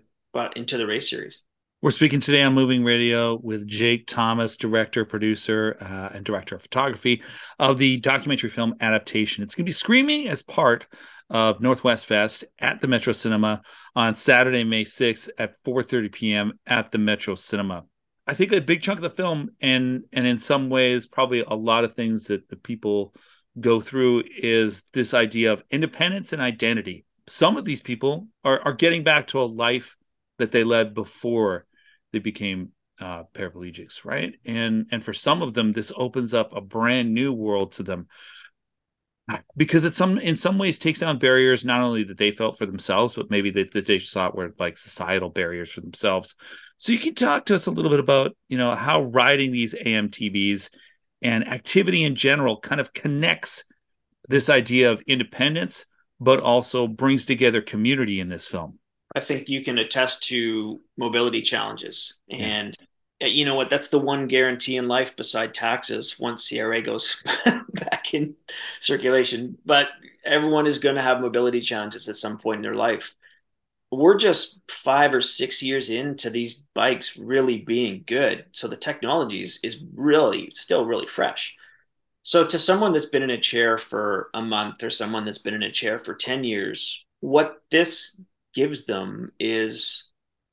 into 0.56 0.78
the 0.78 0.88
race 0.88 1.10
series. 1.10 1.44
We're 1.81 1.92
speaking 1.92 2.19
today 2.19 2.42
on 2.42 2.56
Moving 2.56 2.84
Radio 2.84 3.36
with 3.36 3.68
Jake 3.68 4.07
Thomas, 4.07 4.57
director, 4.57 5.06
producer, 5.06 5.78
uh, 5.80 6.10
and 6.16 6.25
director 6.25 6.56
of 6.56 6.63
photography 6.63 7.22
of 7.60 7.78
the 7.78 7.98
documentary 7.98 8.50
film 8.50 8.74
adaptation. 8.82 9.44
It's 9.44 9.53
going 9.53 9.65
to 9.65 9.70
be 9.70 9.74
screening 9.74 10.27
as 10.27 10.41
part 10.41 10.88
of 11.29 11.62
Northwest 11.62 12.08
Fest 12.08 12.46
at 12.58 12.82
the 12.82 12.88
Metro 12.88 13.13
Cinema 13.13 13.62
on 13.96 14.15
Saturday, 14.15 14.63
May 14.63 14.86
6th 14.86 15.29
at 15.38 15.63
4:30 15.63 16.12
p.m. 16.12 16.53
at 16.65 16.91
the 16.91 16.98
Metro 16.98 17.36
Cinema. 17.36 17.84
I 18.25 18.34
think 18.34 18.51
a 18.51 18.60
big 18.60 18.82
chunk 18.82 18.98
of 18.98 19.03
the 19.03 19.10
film, 19.10 19.50
and 19.62 20.03
and 20.12 20.25
in 20.25 20.39
some 20.39 20.70
ways, 20.70 21.06
probably 21.06 21.44
a 21.48 21.53
lot 21.53 21.84
of 21.84 21.94
things 21.94 22.25
that 22.25 22.50
the 22.50 22.56
people 22.56 23.13
go 23.60 23.82
through 23.82 24.24
is 24.36 24.84
this 24.94 25.13
idea 25.13 25.53
of 25.53 25.63
independence 25.70 26.34
and 26.34 26.41
identity. 26.41 27.06
Some 27.27 27.56
of 27.56 27.65
these 27.65 27.82
people 27.82 28.27
are 28.44 28.62
are 28.62 28.74
getting 28.74 29.03
back 29.03 29.27
to 29.27 29.41
a 29.41 29.46
life 29.46 29.97
that 30.38 30.51
they 30.51 30.63
led 30.63 30.94
before 30.94 31.65
they 32.13 32.20
became 32.20 32.72
uh, 33.00 33.24
paraplegics, 33.34 34.06
right? 34.06 34.36
And 34.46 34.88
and 34.91 35.03
for 35.03 35.13
some 35.13 35.41
of 35.41 35.53
them, 35.53 35.74
this 35.74 35.91
opens 35.96 36.34
up 36.34 36.56
a 36.56 36.62
brand 36.62 37.13
new 37.13 37.34
world 37.34 37.74
to 37.74 37.84
them 37.84 38.08
because 39.58 39.84
it 39.84 39.96
some 39.96 40.17
in 40.17 40.38
some 40.38 40.58
ways 40.58 40.77
takes 40.77 41.00
down 41.00 41.20
barriers 41.20 41.65
not 41.65 41.82
only 41.82 42.03
that 42.03 42.17
they 42.17 42.32
felt 42.32 42.58
for 42.58 42.65
themselves, 42.65 43.15
but 43.15 43.29
maybe 43.29 43.51
that, 43.51 43.72
that 43.72 43.86
they 43.86 44.00
thought 44.00 44.36
were 44.36 44.53
like 44.58 44.77
societal 44.77 45.29
barriers 45.29 45.72
for 45.72 45.82
themselves. 45.82 46.36
So 46.77 46.94
you 46.94 47.00
can 47.00 47.13
talk 47.13 47.46
to 47.48 47.56
us 47.56 47.67
a 47.67 47.72
little 47.72 47.91
bit 47.91 48.00
about 48.00 48.38
you 48.48 48.58
know 48.58 48.74
how 48.74 49.03
riding 49.03 49.51
these 49.51 49.75
AMTBs 49.75 50.70
and 51.22 51.48
activity 51.48 52.03
in 52.03 52.15
general 52.15 52.60
kind 52.60 52.79
of 52.79 52.94
connects 52.94 53.65
this 54.29 54.50
idea 54.50 54.91
of 54.91 55.01
independence, 55.01 55.86
but 56.20 56.39
also 56.39 56.88
brings 56.88 57.25
together 57.25 57.62
community 57.62 58.20
in 58.20 58.29
this 58.29 58.48
film. 58.48 58.79
I 59.15 59.19
think 59.19 59.49
you 59.49 59.63
can 59.63 59.77
attest 59.77 60.23
to 60.23 60.79
mobility 60.97 61.41
challenges. 61.41 62.19
And 62.29 62.75
eh, 63.21 63.27
you 63.27 63.45
know 63.45 63.55
what? 63.55 63.69
That's 63.69 63.87
the 63.87 63.99
one 63.99 64.27
guarantee 64.27 64.77
in 64.77 64.85
life 64.85 65.15
beside 65.15 65.53
taxes 65.53 66.19
once 66.19 66.49
CRA 66.49 66.81
goes 66.81 67.21
back 67.73 68.13
in 68.13 68.35
circulation. 68.79 69.57
But 69.65 69.87
everyone 70.23 70.67
is 70.67 70.79
going 70.79 70.95
to 70.95 71.01
have 71.01 71.21
mobility 71.21 71.61
challenges 71.61 72.09
at 72.09 72.15
some 72.17 72.37
point 72.37 72.57
in 72.57 72.63
their 72.63 72.75
life. 72.75 73.13
We're 73.89 74.17
just 74.17 74.59
5 74.69 75.13
or 75.13 75.21
6 75.21 75.63
years 75.63 75.89
into 75.89 76.29
these 76.29 76.67
bikes 76.73 77.17
really 77.17 77.59
being 77.59 78.03
good. 78.05 78.45
So 78.51 78.67
the 78.67 78.75
technology 78.75 79.41
is, 79.41 79.59
is 79.63 79.81
really 79.95 80.51
still 80.51 80.85
really 80.85 81.07
fresh. 81.07 81.55
So 82.23 82.45
to 82.45 82.59
someone 82.59 82.91
that's 82.91 83.05
been 83.05 83.23
in 83.23 83.29
a 83.29 83.39
chair 83.39 83.77
for 83.77 84.29
a 84.33 84.41
month 84.41 84.83
or 84.83 84.89
someone 84.89 85.23
that's 85.23 85.37
been 85.37 85.53
in 85.53 85.63
a 85.63 85.71
chair 85.71 85.97
for 85.97 86.13
10 86.13 86.43
years 86.43 87.05
what 87.19 87.61
this 87.71 88.19
gives 88.54 88.86
them 88.86 89.32
is 89.39 90.10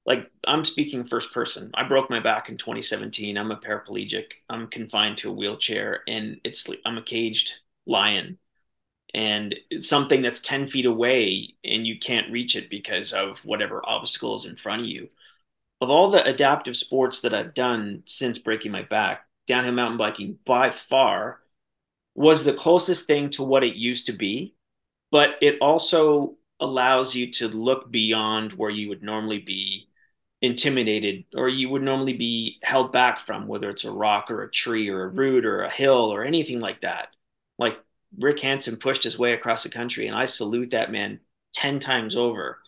like 0.06 0.30
I'm 0.46 0.64
speaking 0.64 1.04
first 1.04 1.32
person. 1.32 1.70
I 1.74 1.84
broke 1.88 2.10
my 2.10 2.20
back 2.20 2.48
in 2.48 2.56
2017. 2.58 3.38
I'm 3.38 3.50
a 3.50 3.56
paraplegic. 3.56 4.26
I'm 4.50 4.68
confined 4.68 5.18
to 5.18 5.30
a 5.30 5.34
wheelchair 5.34 6.02
and 6.08 6.40
it's 6.44 6.66
I'm 6.84 6.98
a 6.98 7.02
caged 7.02 7.60
lion. 7.86 8.38
and 9.14 9.54
something 9.80 10.22
that's 10.22 10.40
10 10.40 10.68
feet 10.68 10.86
away 10.86 11.54
and 11.64 11.86
you 11.86 11.98
can't 11.98 12.30
reach 12.32 12.56
it 12.56 12.68
because 12.70 13.12
of 13.12 13.44
whatever 13.44 13.82
obstacle 13.88 14.34
is 14.34 14.44
in 14.46 14.56
front 14.56 14.82
of 14.82 14.88
you. 14.88 15.08
Of 15.80 15.90
all 15.90 16.10
the 16.10 16.24
adaptive 16.24 16.76
sports 16.76 17.20
that 17.22 17.34
I've 17.34 17.54
done 17.54 18.02
since 18.06 18.38
breaking 18.38 18.72
my 18.72 18.82
back, 18.82 19.26
downhill 19.46 19.72
mountain 19.74 19.98
biking 19.98 20.38
by 20.46 20.70
far 20.70 21.40
was 22.14 22.44
the 22.44 22.54
closest 22.54 23.06
thing 23.06 23.30
to 23.30 23.42
what 23.44 23.64
it 23.64 23.76
used 23.76 24.06
to 24.06 24.12
be, 24.12 24.54
but 25.10 25.36
it 25.42 25.58
also 25.60 26.36
allows 26.64 27.14
you 27.14 27.30
to 27.32 27.48
look 27.48 27.90
beyond 27.90 28.52
where 28.52 28.70
you 28.70 28.88
would 28.88 29.02
normally 29.02 29.38
be 29.38 29.88
intimidated 30.42 31.24
or 31.34 31.48
you 31.48 31.70
would 31.70 31.82
normally 31.82 32.12
be 32.12 32.58
held 32.62 32.92
back 32.92 33.18
from, 33.18 33.46
whether 33.46 33.70
it's 33.70 33.84
a 33.84 33.92
rock 33.92 34.30
or 34.30 34.42
a 34.42 34.50
tree 34.50 34.88
or 34.88 35.04
a 35.04 35.08
mm-hmm. 35.08 35.18
root 35.18 35.46
or 35.46 35.62
a 35.62 35.70
hill 35.70 36.12
or 36.12 36.24
anything 36.24 36.60
like 36.60 36.82
that. 36.82 37.08
Like 37.58 37.78
Rick 38.18 38.40
Hansen 38.40 38.76
pushed 38.76 39.04
his 39.04 39.18
way 39.18 39.32
across 39.32 39.62
the 39.62 39.70
country, 39.70 40.06
and 40.06 40.16
I 40.16 40.26
salute 40.26 40.70
that 40.70 40.92
man 40.92 41.20
10 41.54 41.78
times 41.78 42.16
over. 42.16 42.58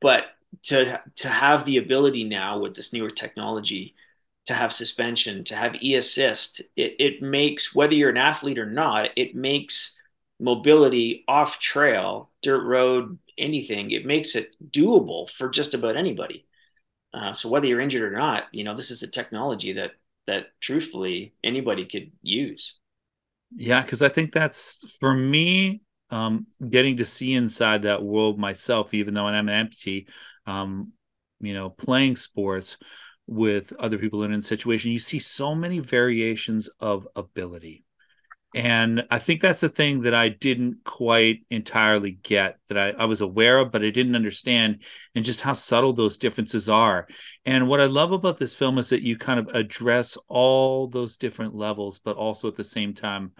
But 0.00 0.26
to 0.64 1.00
to 1.16 1.28
have 1.28 1.64
the 1.64 1.78
ability 1.78 2.24
now 2.24 2.58
with 2.58 2.74
this 2.74 2.92
newer 2.92 3.10
technology 3.10 3.94
to 4.46 4.54
have 4.54 4.72
suspension, 4.72 5.42
to 5.44 5.56
have 5.56 5.74
e-assist, 5.82 6.60
it, 6.76 6.94
it 6.98 7.22
makes 7.22 7.74
whether 7.74 7.94
you're 7.94 8.10
an 8.10 8.16
athlete 8.18 8.58
or 8.58 8.66
not, 8.66 9.10
it 9.16 9.34
makes 9.34 9.98
mobility 10.40 11.24
off 11.28 11.58
trail, 11.58 12.30
dirt 12.42 12.64
road, 12.64 13.18
anything, 13.38 13.90
it 13.90 14.06
makes 14.06 14.34
it 14.34 14.56
doable 14.70 15.28
for 15.30 15.48
just 15.48 15.74
about 15.74 15.96
anybody. 15.96 16.46
Uh, 17.12 17.32
so 17.32 17.48
whether 17.48 17.66
you're 17.66 17.80
injured 17.80 18.12
or 18.12 18.16
not, 18.16 18.44
you 18.52 18.64
know, 18.64 18.74
this 18.74 18.90
is 18.90 19.02
a 19.02 19.10
technology 19.10 19.74
that 19.74 19.92
that 20.26 20.46
truthfully 20.60 21.34
anybody 21.44 21.84
could 21.84 22.10
use. 22.22 22.78
Yeah, 23.54 23.82
because 23.82 24.02
I 24.02 24.08
think 24.08 24.32
that's 24.32 24.96
for 24.98 25.14
me, 25.14 25.82
um, 26.10 26.46
getting 26.70 26.96
to 26.96 27.04
see 27.04 27.34
inside 27.34 27.82
that 27.82 28.02
world 28.02 28.38
myself, 28.38 28.94
even 28.94 29.14
though 29.14 29.26
I'm 29.26 29.48
an 29.48 29.68
amputee, 29.68 30.08
um, 30.46 30.92
you 31.40 31.54
know, 31.54 31.70
playing 31.70 32.16
sports 32.16 32.78
with 33.26 33.72
other 33.78 33.98
people 33.98 34.22
in 34.24 34.32
a 34.32 34.42
situation, 34.42 34.92
you 34.92 34.98
see 34.98 35.18
so 35.18 35.54
many 35.54 35.78
variations 35.78 36.68
of 36.80 37.06
ability. 37.16 37.83
And 38.54 39.04
I 39.10 39.18
think 39.18 39.40
that's 39.40 39.60
the 39.60 39.68
thing 39.68 40.02
that 40.02 40.14
I 40.14 40.28
didn't 40.28 40.84
quite 40.84 41.44
entirely 41.50 42.12
get 42.12 42.58
that 42.68 42.78
I, 42.78 42.90
I 42.90 43.06
was 43.06 43.20
aware 43.20 43.58
of, 43.58 43.72
but 43.72 43.82
I 43.82 43.90
didn't 43.90 44.14
understand, 44.14 44.84
and 45.16 45.24
just 45.24 45.40
how 45.40 45.54
subtle 45.54 45.92
those 45.92 46.18
differences 46.18 46.68
are. 46.68 47.08
And 47.44 47.66
what 47.66 47.80
I 47.80 47.86
love 47.86 48.12
about 48.12 48.38
this 48.38 48.54
film 48.54 48.78
is 48.78 48.90
that 48.90 49.02
you 49.02 49.18
kind 49.18 49.40
of 49.40 49.48
address 49.48 50.16
all 50.28 50.86
those 50.86 51.16
different 51.16 51.56
levels, 51.56 51.98
but 51.98 52.16
also 52.16 52.46
at 52.46 52.54
the 52.54 52.62
same 52.62 52.94
time 52.94 53.32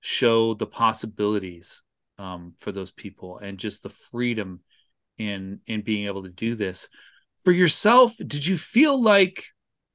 show 0.00 0.52
the 0.52 0.66
possibilities 0.66 1.80
um, 2.18 2.52
for 2.58 2.70
those 2.70 2.90
people 2.90 3.38
and 3.38 3.58
just 3.58 3.82
the 3.82 3.88
freedom 3.88 4.60
in 5.16 5.60
in 5.66 5.80
being 5.80 6.06
able 6.06 6.24
to 6.24 6.28
do 6.28 6.54
this. 6.54 6.88
For 7.42 7.52
yourself, 7.52 8.14
did 8.18 8.44
you 8.44 8.58
feel 8.58 9.00
like 9.00 9.46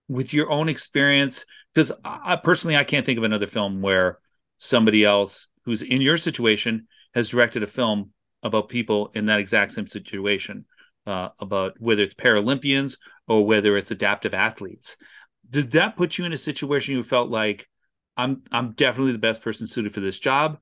with 0.07 0.33
your 0.33 0.49
own 0.49 0.67
experience? 0.67 1.45
Because 1.73 1.91
I 2.03 2.37
personally, 2.37 2.75
I 2.75 2.83
can't 2.83 3.05
think 3.05 3.19
of 3.19 3.23
another 3.23 3.47
film 3.47 3.81
where 3.81 4.17
somebody 4.63 5.03
else 5.03 5.48
who's 5.65 5.82
in 5.82 6.01
your 6.01 6.17
situation 6.17 6.88
has 7.13 7.29
directed 7.29 7.63
a 7.63 7.67
film 7.67 8.12
about 8.41 8.70
people 8.70 9.12
in 9.13 9.25
that 9.25 9.39
exact 9.39 9.72
same 9.72 9.88
situation 9.88 10.65
uh, 11.05 11.29
about 11.39 11.74
whether 11.79 12.03
it's 12.03 12.13
paralympians 12.13 12.98
or 13.27 13.46
whether 13.46 13.77
it's 13.77 13.91
adaptive 13.91 14.34
athletes. 14.34 14.98
Did 15.50 15.72
that 15.72 15.96
put 15.96 16.17
you 16.17 16.25
in 16.25 16.34
a 16.34 16.38
situation 16.38 16.96
you 16.96 17.03
felt 17.03 17.29
like 17.29 17.67
i'm 18.17 18.41
i'm 18.51 18.72
definitely 18.74 19.12
the 19.12 19.20
best 19.20 19.41
person 19.41 19.67
suited 19.67 19.93
for 19.93 20.00
this 20.00 20.20
job 20.20 20.60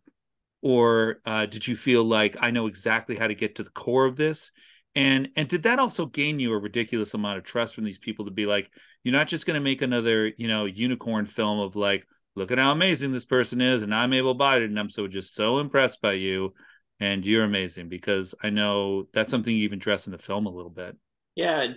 or 0.62 1.20
uh, 1.26 1.46
did 1.46 1.68
you 1.68 1.76
feel 1.76 2.04
like 2.04 2.38
i 2.40 2.52
know 2.52 2.68
exactly 2.68 3.16
how 3.16 3.28
to 3.28 3.36
get 3.36 3.56
to 3.56 3.64
the 3.64 3.70
core 3.72 4.06
of 4.06 4.16
this 4.16 4.52
and 4.96 5.30
and 5.36 5.48
did 5.48 5.64
that 5.64 5.80
also 5.80 6.06
gain 6.06 6.40
you 6.40 6.54
a 6.54 6.58
ridiculous 6.58 7.14
amount 7.14 7.38
of 7.38 7.44
trust 7.44 7.76
from 7.76 7.84
these 7.84 7.98
people 7.98 8.26
to 8.26 8.32
be 8.32 8.46
like 8.46 8.70
you're 9.04 9.14
not 9.14 9.28
just 9.28 9.46
going 9.46 9.56
to 9.56 9.64
make 9.64 9.82
another 9.82 10.32
you 10.38 10.48
know 10.48 10.66
unicorn 10.66 11.26
film 11.26 11.60
of 11.60 11.76
like 11.76 12.06
look 12.36 12.52
at 12.52 12.58
how 12.58 12.72
amazing 12.72 13.12
this 13.12 13.26
person 13.26 13.62
is 13.62 13.84
and 13.84 13.94
i'm 13.94 14.14
able 14.14 14.34
bodied 14.34 14.70
and 14.70 14.80
i'm 14.80 14.90
so 14.90 15.08
just 15.08 15.36
so 15.36 15.60
impressed 15.60 16.02
by 16.02 16.14
you 16.14 16.54
and 17.00 17.26
you're 17.26 17.44
amazing 17.44 17.90
because 17.90 18.36
i 18.44 18.50
know 18.50 19.08
that's 19.14 19.32
something 19.32 19.56
you 19.56 19.64
even 19.64 19.80
dress 19.80 20.08
in 20.08 20.12
the 20.12 20.18
film 20.18 20.46
a 20.46 20.52
little 20.52 20.72
bit. 20.72 20.96
Yeah 21.36 21.68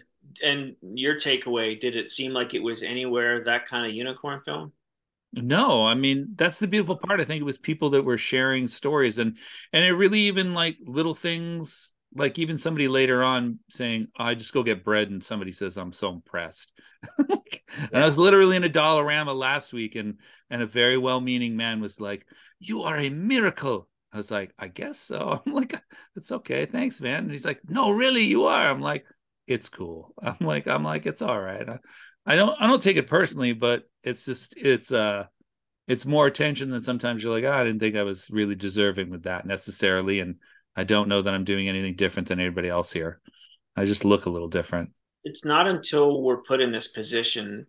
and 0.42 0.74
your 0.82 1.16
takeaway 1.16 1.78
did 1.78 1.96
it 1.96 2.08
seem 2.08 2.32
like 2.32 2.54
it 2.54 2.62
was 2.62 2.82
anywhere 2.82 3.44
that 3.44 3.66
kind 3.68 3.86
of 3.86 3.94
unicorn 3.94 4.40
film? 4.44 4.72
No 5.32 5.84
i 5.84 5.94
mean 5.94 6.28
that's 6.34 6.60
the 6.60 6.68
beautiful 6.68 6.96
part. 6.96 7.20
I 7.20 7.24
think 7.24 7.40
it 7.40 7.44
was 7.44 7.58
people 7.58 7.90
that 7.90 8.04
were 8.04 8.18
sharing 8.18 8.68
stories 8.68 9.18
and 9.18 9.36
and 9.72 9.84
it 9.84 9.92
really 9.92 10.20
even 10.20 10.54
like 10.54 10.76
little 10.84 11.14
things 11.14 11.92
like 12.14 12.38
even 12.38 12.58
somebody 12.58 12.88
later 12.88 13.22
on 13.22 13.58
saying, 13.70 14.08
oh, 14.18 14.24
"I 14.24 14.34
just 14.34 14.52
go 14.52 14.62
get 14.62 14.84
bread," 14.84 15.10
and 15.10 15.22
somebody 15.22 15.52
says, 15.52 15.76
"I'm 15.76 15.92
so 15.92 16.10
impressed." 16.10 16.72
and 17.18 17.28
yeah. 17.92 18.02
I 18.02 18.06
was 18.06 18.18
literally 18.18 18.56
in 18.56 18.64
a 18.64 18.68
Dollarama 18.68 19.34
last 19.36 19.72
week, 19.72 19.96
and 19.96 20.18
and 20.50 20.62
a 20.62 20.66
very 20.66 20.96
well-meaning 20.96 21.56
man 21.56 21.80
was 21.80 22.00
like, 22.00 22.26
"You 22.60 22.82
are 22.82 22.96
a 22.96 23.10
miracle." 23.10 23.88
I 24.12 24.16
was 24.18 24.30
like, 24.30 24.52
"I 24.58 24.68
guess 24.68 24.98
so." 24.98 25.42
I'm 25.46 25.52
like, 25.52 25.74
"It's 26.16 26.32
okay, 26.32 26.66
thanks, 26.66 27.00
man." 27.00 27.24
And 27.24 27.32
he's 27.32 27.46
like, 27.46 27.60
"No, 27.68 27.90
really, 27.90 28.22
you 28.22 28.44
are." 28.46 28.70
I'm 28.70 28.80
like, 28.80 29.04
"It's 29.46 29.68
cool." 29.68 30.14
I'm 30.22 30.36
like, 30.40 30.66
"I'm 30.68 30.84
like, 30.84 31.06
it's 31.06 31.22
all 31.22 31.40
right." 31.40 31.68
I, 31.68 31.78
I 32.26 32.36
don't 32.36 32.60
I 32.60 32.66
don't 32.66 32.82
take 32.82 32.96
it 32.96 33.06
personally, 33.06 33.52
but 33.52 33.84
it's 34.02 34.24
just 34.24 34.54
it's 34.56 34.92
uh 34.92 35.26
it's 35.86 36.06
more 36.06 36.26
attention 36.26 36.70
than 36.70 36.82
sometimes 36.82 37.22
you're 37.22 37.34
like, 37.34 37.44
oh, 37.44 37.52
I 37.52 37.64
didn't 37.64 37.80
think 37.80 37.96
I 37.96 38.04
was 38.04 38.30
really 38.30 38.54
deserving 38.54 39.10
with 39.10 39.24
that 39.24 39.46
necessarily, 39.46 40.20
and 40.20 40.36
I 40.76 40.84
don't 40.84 41.08
know 41.08 41.22
that 41.22 41.34
I'm 41.34 41.44
doing 41.44 41.68
anything 41.68 41.94
different 41.94 42.28
than 42.28 42.40
anybody 42.40 42.68
else 42.68 42.92
here. 42.92 43.20
I 43.76 43.84
just 43.84 44.04
look 44.04 44.26
a 44.26 44.30
little 44.30 44.48
different. 44.48 44.90
It's 45.24 45.44
not 45.44 45.66
until 45.66 46.22
we're 46.22 46.42
put 46.42 46.60
in 46.60 46.72
this 46.72 46.88
position 46.88 47.66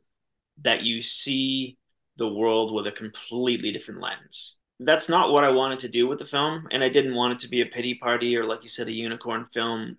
that 0.61 0.83
you 0.83 1.01
see 1.01 1.77
the 2.17 2.27
world 2.27 2.73
with 2.73 2.87
a 2.87 2.91
completely 2.91 3.71
different 3.71 4.01
lens. 4.01 4.57
That's 4.79 5.09
not 5.09 5.31
what 5.31 5.43
I 5.43 5.51
wanted 5.51 5.79
to 5.79 5.89
do 5.89 6.07
with 6.07 6.19
the 6.19 6.25
film. 6.25 6.67
And 6.71 6.83
I 6.83 6.89
didn't 6.89 7.15
want 7.15 7.33
it 7.33 7.39
to 7.39 7.49
be 7.49 7.61
a 7.61 7.65
pity 7.65 7.95
party 7.95 8.35
or, 8.35 8.45
like 8.45 8.63
you 8.63 8.69
said, 8.69 8.87
a 8.87 8.91
unicorn 8.91 9.47
film. 9.53 9.97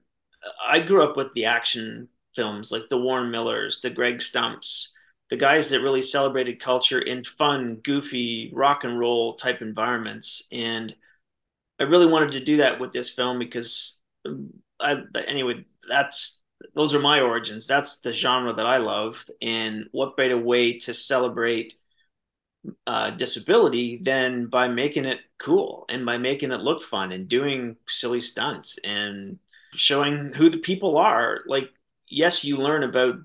I 0.67 0.81
grew 0.81 1.03
up 1.03 1.17
with 1.17 1.33
the 1.35 1.47
action 1.47 2.09
films 2.35 2.71
like 2.71 2.89
the 2.91 2.99
Warren 2.99 3.31
Millers, 3.31 3.81
the 3.81 3.91
Greg 3.91 4.21
Stumps, 4.21 4.93
the 5.31 5.37
guys 5.37 5.71
that 5.71 5.81
really 5.81 6.03
celebrated 6.03 6.61
culture 6.61 7.01
in 7.01 7.25
fun, 7.25 7.81
goofy, 7.83 8.51
rock 8.55 8.85
and 8.85 8.99
roll 8.99 9.35
type 9.35 9.63
environments. 9.63 10.47
And 10.53 10.95
I 11.78 11.85
really 11.85 12.06
wanted 12.06 12.33
to 12.33 12.45
do 12.45 12.59
that 12.59 12.80
with 12.80 12.92
this 12.92 13.11
film 13.11 13.38
because 13.38 14.00
I 14.80 14.97
anyway 15.26 15.64
that's 15.88 16.42
those 16.75 16.95
are 16.95 17.00
my 17.00 17.21
origins. 17.21 17.66
That's 17.66 18.00
the 18.00 18.12
genre 18.12 18.52
that 18.52 18.66
I 18.66 18.78
love, 18.78 19.28
and 19.42 19.87
what 19.92 20.16
better 20.16 20.38
way 20.38 20.78
to 20.78 20.95
celebrate 20.95 21.75
uh, 22.87 23.11
disability 23.11 24.00
than 24.02 24.47
by 24.47 24.68
making 24.68 25.04
it 25.04 25.21
cool 25.38 25.85
and 25.88 26.04
by 26.04 26.18
making 26.18 26.52
it 26.52 26.61
look 26.61 26.83
fun 26.83 27.12
and 27.12 27.28
doing 27.28 27.76
silly 27.87 28.21
stunts 28.21 28.78
and 28.85 29.38
showing 29.73 30.33
who 30.35 30.49
the 30.49 30.59
people 30.59 30.99
are. 30.99 31.40
Like, 31.47 31.71
yes, 32.09 32.45
you 32.45 32.56
learn 32.56 32.83
about 32.83 33.16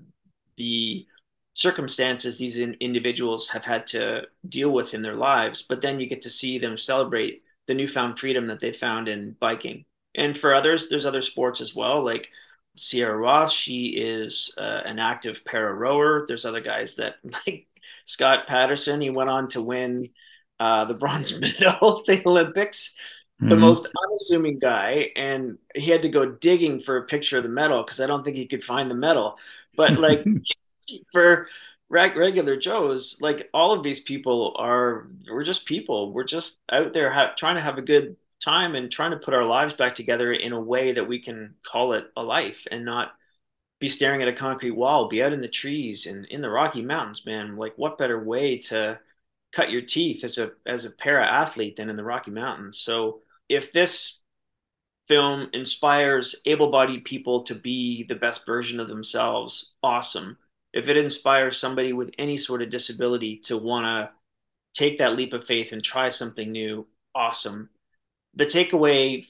the 0.56 1.06
circumstances 1.54 2.38
these 2.38 2.58
in- 2.58 2.76
individuals 2.80 3.48
have 3.48 3.64
had 3.64 3.86
to 3.88 4.22
deal 4.48 4.70
with 4.70 4.94
in 4.94 5.02
their 5.02 5.16
lives, 5.16 5.62
but 5.62 5.80
then 5.80 6.00
you 6.00 6.06
get 6.06 6.22
to 6.22 6.30
see 6.30 6.58
them 6.58 6.78
celebrate 6.78 7.42
the 7.66 7.74
newfound 7.74 8.18
freedom 8.18 8.46
that 8.48 8.60
they 8.60 8.72
found 8.72 9.08
in 9.08 9.36
biking. 9.40 9.84
And 10.14 10.36
for 10.36 10.54
others, 10.54 10.88
there's 10.88 11.06
other 11.06 11.20
sports 11.20 11.60
as 11.60 11.74
well, 11.74 12.04
like 12.04 12.28
Sierra 12.76 13.16
Ross. 13.16 13.52
She 13.52 13.86
is 13.88 14.54
uh, 14.58 14.82
an 14.84 14.98
active 14.98 15.44
para 15.44 15.72
rower. 15.72 16.24
There's 16.26 16.44
other 16.44 16.60
guys 16.60 16.96
that 16.96 17.16
like 17.24 17.66
Scott 18.04 18.46
Patterson. 18.46 19.00
He 19.00 19.10
went 19.10 19.30
on 19.30 19.48
to 19.48 19.62
win 19.62 20.10
uh, 20.60 20.84
the 20.84 20.94
bronze 20.94 21.38
medal 21.40 22.00
at 22.00 22.06
the 22.06 22.22
Olympics. 22.26 22.94
Mm-hmm. 23.40 23.48
The 23.48 23.56
most 23.56 23.88
unassuming 24.06 24.58
guy, 24.60 25.10
and 25.16 25.58
he 25.74 25.90
had 25.90 26.02
to 26.02 26.08
go 26.08 26.26
digging 26.26 26.78
for 26.78 26.98
a 26.98 27.06
picture 27.06 27.38
of 27.38 27.42
the 27.42 27.48
medal 27.48 27.82
because 27.82 27.98
I 27.98 28.06
don't 28.06 28.22
think 28.22 28.36
he 28.36 28.46
could 28.46 28.62
find 28.62 28.88
the 28.88 28.94
medal. 28.94 29.36
But 29.76 29.98
like 29.98 30.24
for 31.12 31.48
regular 31.92 32.56
Joes, 32.56 33.18
like 33.20 33.50
all 33.52 33.72
of 33.72 33.82
these 33.82 34.00
people 34.00 34.54
are, 34.58 35.08
we're 35.30 35.44
just 35.44 35.66
people. 35.66 36.12
We're 36.12 36.24
just 36.24 36.58
out 36.70 36.92
there 36.94 37.12
ha- 37.12 37.34
trying 37.36 37.56
to 37.56 37.60
have 37.60 37.76
a 37.76 37.82
good 37.82 38.16
time 38.42 38.74
and 38.74 38.90
trying 38.90 39.10
to 39.10 39.18
put 39.18 39.34
our 39.34 39.44
lives 39.44 39.74
back 39.74 39.94
together 39.94 40.32
in 40.32 40.52
a 40.52 40.60
way 40.60 40.92
that 40.92 41.06
we 41.06 41.20
can 41.20 41.54
call 41.62 41.92
it 41.92 42.06
a 42.16 42.22
life 42.22 42.66
and 42.70 42.84
not 42.84 43.12
be 43.78 43.88
staring 43.88 44.22
at 44.22 44.28
a 44.28 44.32
concrete 44.32 44.70
wall, 44.70 45.08
be 45.08 45.22
out 45.22 45.32
in 45.32 45.42
the 45.42 45.48
trees 45.48 46.06
and 46.06 46.24
in 46.26 46.40
the 46.40 46.48
Rocky 46.48 46.82
Mountains, 46.82 47.26
man. 47.26 47.56
Like 47.56 47.74
what 47.76 47.98
better 47.98 48.22
way 48.22 48.56
to 48.58 48.98
cut 49.54 49.70
your 49.70 49.82
teeth 49.82 50.24
as 50.24 50.38
a 50.38 50.52
as 50.64 50.86
a 50.86 50.90
para 50.90 51.26
athlete 51.26 51.76
than 51.76 51.90
in 51.90 51.96
the 51.96 52.04
Rocky 52.04 52.30
Mountains? 52.30 52.78
So 52.78 53.20
if 53.48 53.72
this 53.72 54.20
film 55.08 55.50
inspires 55.52 56.36
able-bodied 56.46 57.04
people 57.04 57.42
to 57.42 57.54
be 57.54 58.04
the 58.04 58.14
best 58.14 58.46
version 58.46 58.80
of 58.80 58.88
themselves, 58.88 59.74
awesome 59.82 60.38
if 60.72 60.88
it 60.88 60.96
inspires 60.96 61.58
somebody 61.58 61.92
with 61.92 62.12
any 62.18 62.36
sort 62.36 62.62
of 62.62 62.70
disability 62.70 63.38
to 63.38 63.58
want 63.58 63.86
to 63.86 64.10
take 64.74 64.98
that 64.98 65.14
leap 65.14 65.32
of 65.32 65.44
faith 65.44 65.72
and 65.72 65.82
try 65.82 66.08
something 66.08 66.50
new, 66.50 66.86
awesome. 67.14 67.68
the 68.34 68.46
takeaway, 68.46 69.26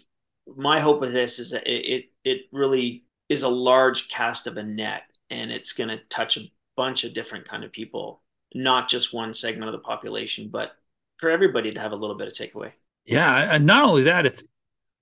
my 0.57 0.81
hope 0.81 1.01
with 1.01 1.13
this 1.13 1.39
is 1.39 1.51
that 1.51 1.67
it, 1.67 1.87
it, 1.87 2.05
it 2.25 2.41
really 2.53 3.05
is 3.29 3.43
a 3.43 3.49
large 3.49 4.09
cast 4.09 4.47
of 4.47 4.57
a 4.57 4.63
net 4.63 5.03
and 5.31 5.51
it's 5.51 5.73
going 5.73 5.89
to 5.89 5.99
touch 6.09 6.37
a 6.37 6.51
bunch 6.77 7.05
of 7.05 7.15
different 7.15 7.49
kind 7.49 7.65
of 7.65 7.73
people, 7.73 8.23
not 8.55 8.89
just 8.89 9.15
one 9.15 9.35
segment 9.35 9.69
of 9.69 9.73
the 9.73 9.79
population, 9.79 10.49
but 10.49 10.73
for 11.19 11.31
everybody 11.31 11.73
to 11.73 11.81
have 11.81 11.93
a 11.93 11.97
little 11.97 12.17
bit 12.17 12.29
of 12.29 12.35
takeaway. 12.35 12.73
Yeah, 13.05 13.35
and 13.53 13.67
not 13.67 13.85
only 13.85 14.05
that, 14.05 14.27
it's 14.27 14.45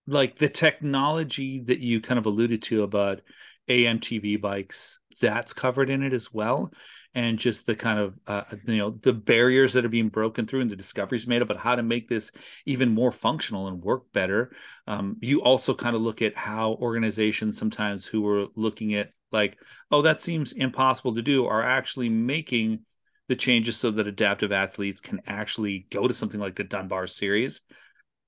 like 0.06 0.36
the 0.36 0.48
technology 0.48 1.60
that 1.60 1.80
you 1.80 2.00
kind 2.00 2.18
of 2.18 2.26
alluded 2.26 2.62
to 2.62 2.82
about 2.82 3.20
AMTB 3.68 4.40
bikes 4.40 4.99
that's 5.20 5.52
covered 5.52 5.90
in 5.90 6.02
it 6.02 6.12
as 6.12 6.32
well. 6.32 6.72
And 7.14 7.38
just 7.38 7.66
the 7.66 7.74
kind 7.74 7.98
of 7.98 8.14
uh, 8.26 8.42
you 8.66 8.78
know 8.78 8.90
the 8.90 9.12
barriers 9.12 9.72
that 9.72 9.84
are 9.84 9.88
being 9.90 10.08
broken 10.08 10.46
through 10.46 10.60
and 10.60 10.70
the 10.70 10.76
discoveries 10.76 11.26
made 11.26 11.42
about 11.42 11.56
how 11.56 11.74
to 11.74 11.82
make 11.82 12.08
this 12.08 12.30
even 12.66 12.94
more 12.94 13.10
functional 13.10 13.66
and 13.66 13.82
work 13.82 14.12
better. 14.12 14.52
Um, 14.86 15.16
you 15.20 15.42
also 15.42 15.74
kind 15.74 15.96
of 15.96 16.02
look 16.02 16.22
at 16.22 16.36
how 16.36 16.74
organizations 16.74 17.58
sometimes 17.58 18.06
who 18.06 18.26
are 18.28 18.46
looking 18.54 18.94
at 18.94 19.10
like 19.32 19.58
oh 19.90 20.02
that 20.02 20.20
seems 20.20 20.52
impossible 20.52 21.14
to 21.14 21.22
do 21.22 21.46
are 21.46 21.62
actually 21.62 22.08
making 22.08 22.80
the 23.30 23.36
changes 23.36 23.76
so 23.76 23.92
that 23.92 24.08
adaptive 24.08 24.50
athletes 24.50 25.00
can 25.00 25.20
actually 25.24 25.86
go 25.90 26.08
to 26.08 26.12
something 26.12 26.40
like 26.40 26.56
the 26.56 26.64
dunbar 26.64 27.06
series. 27.06 27.60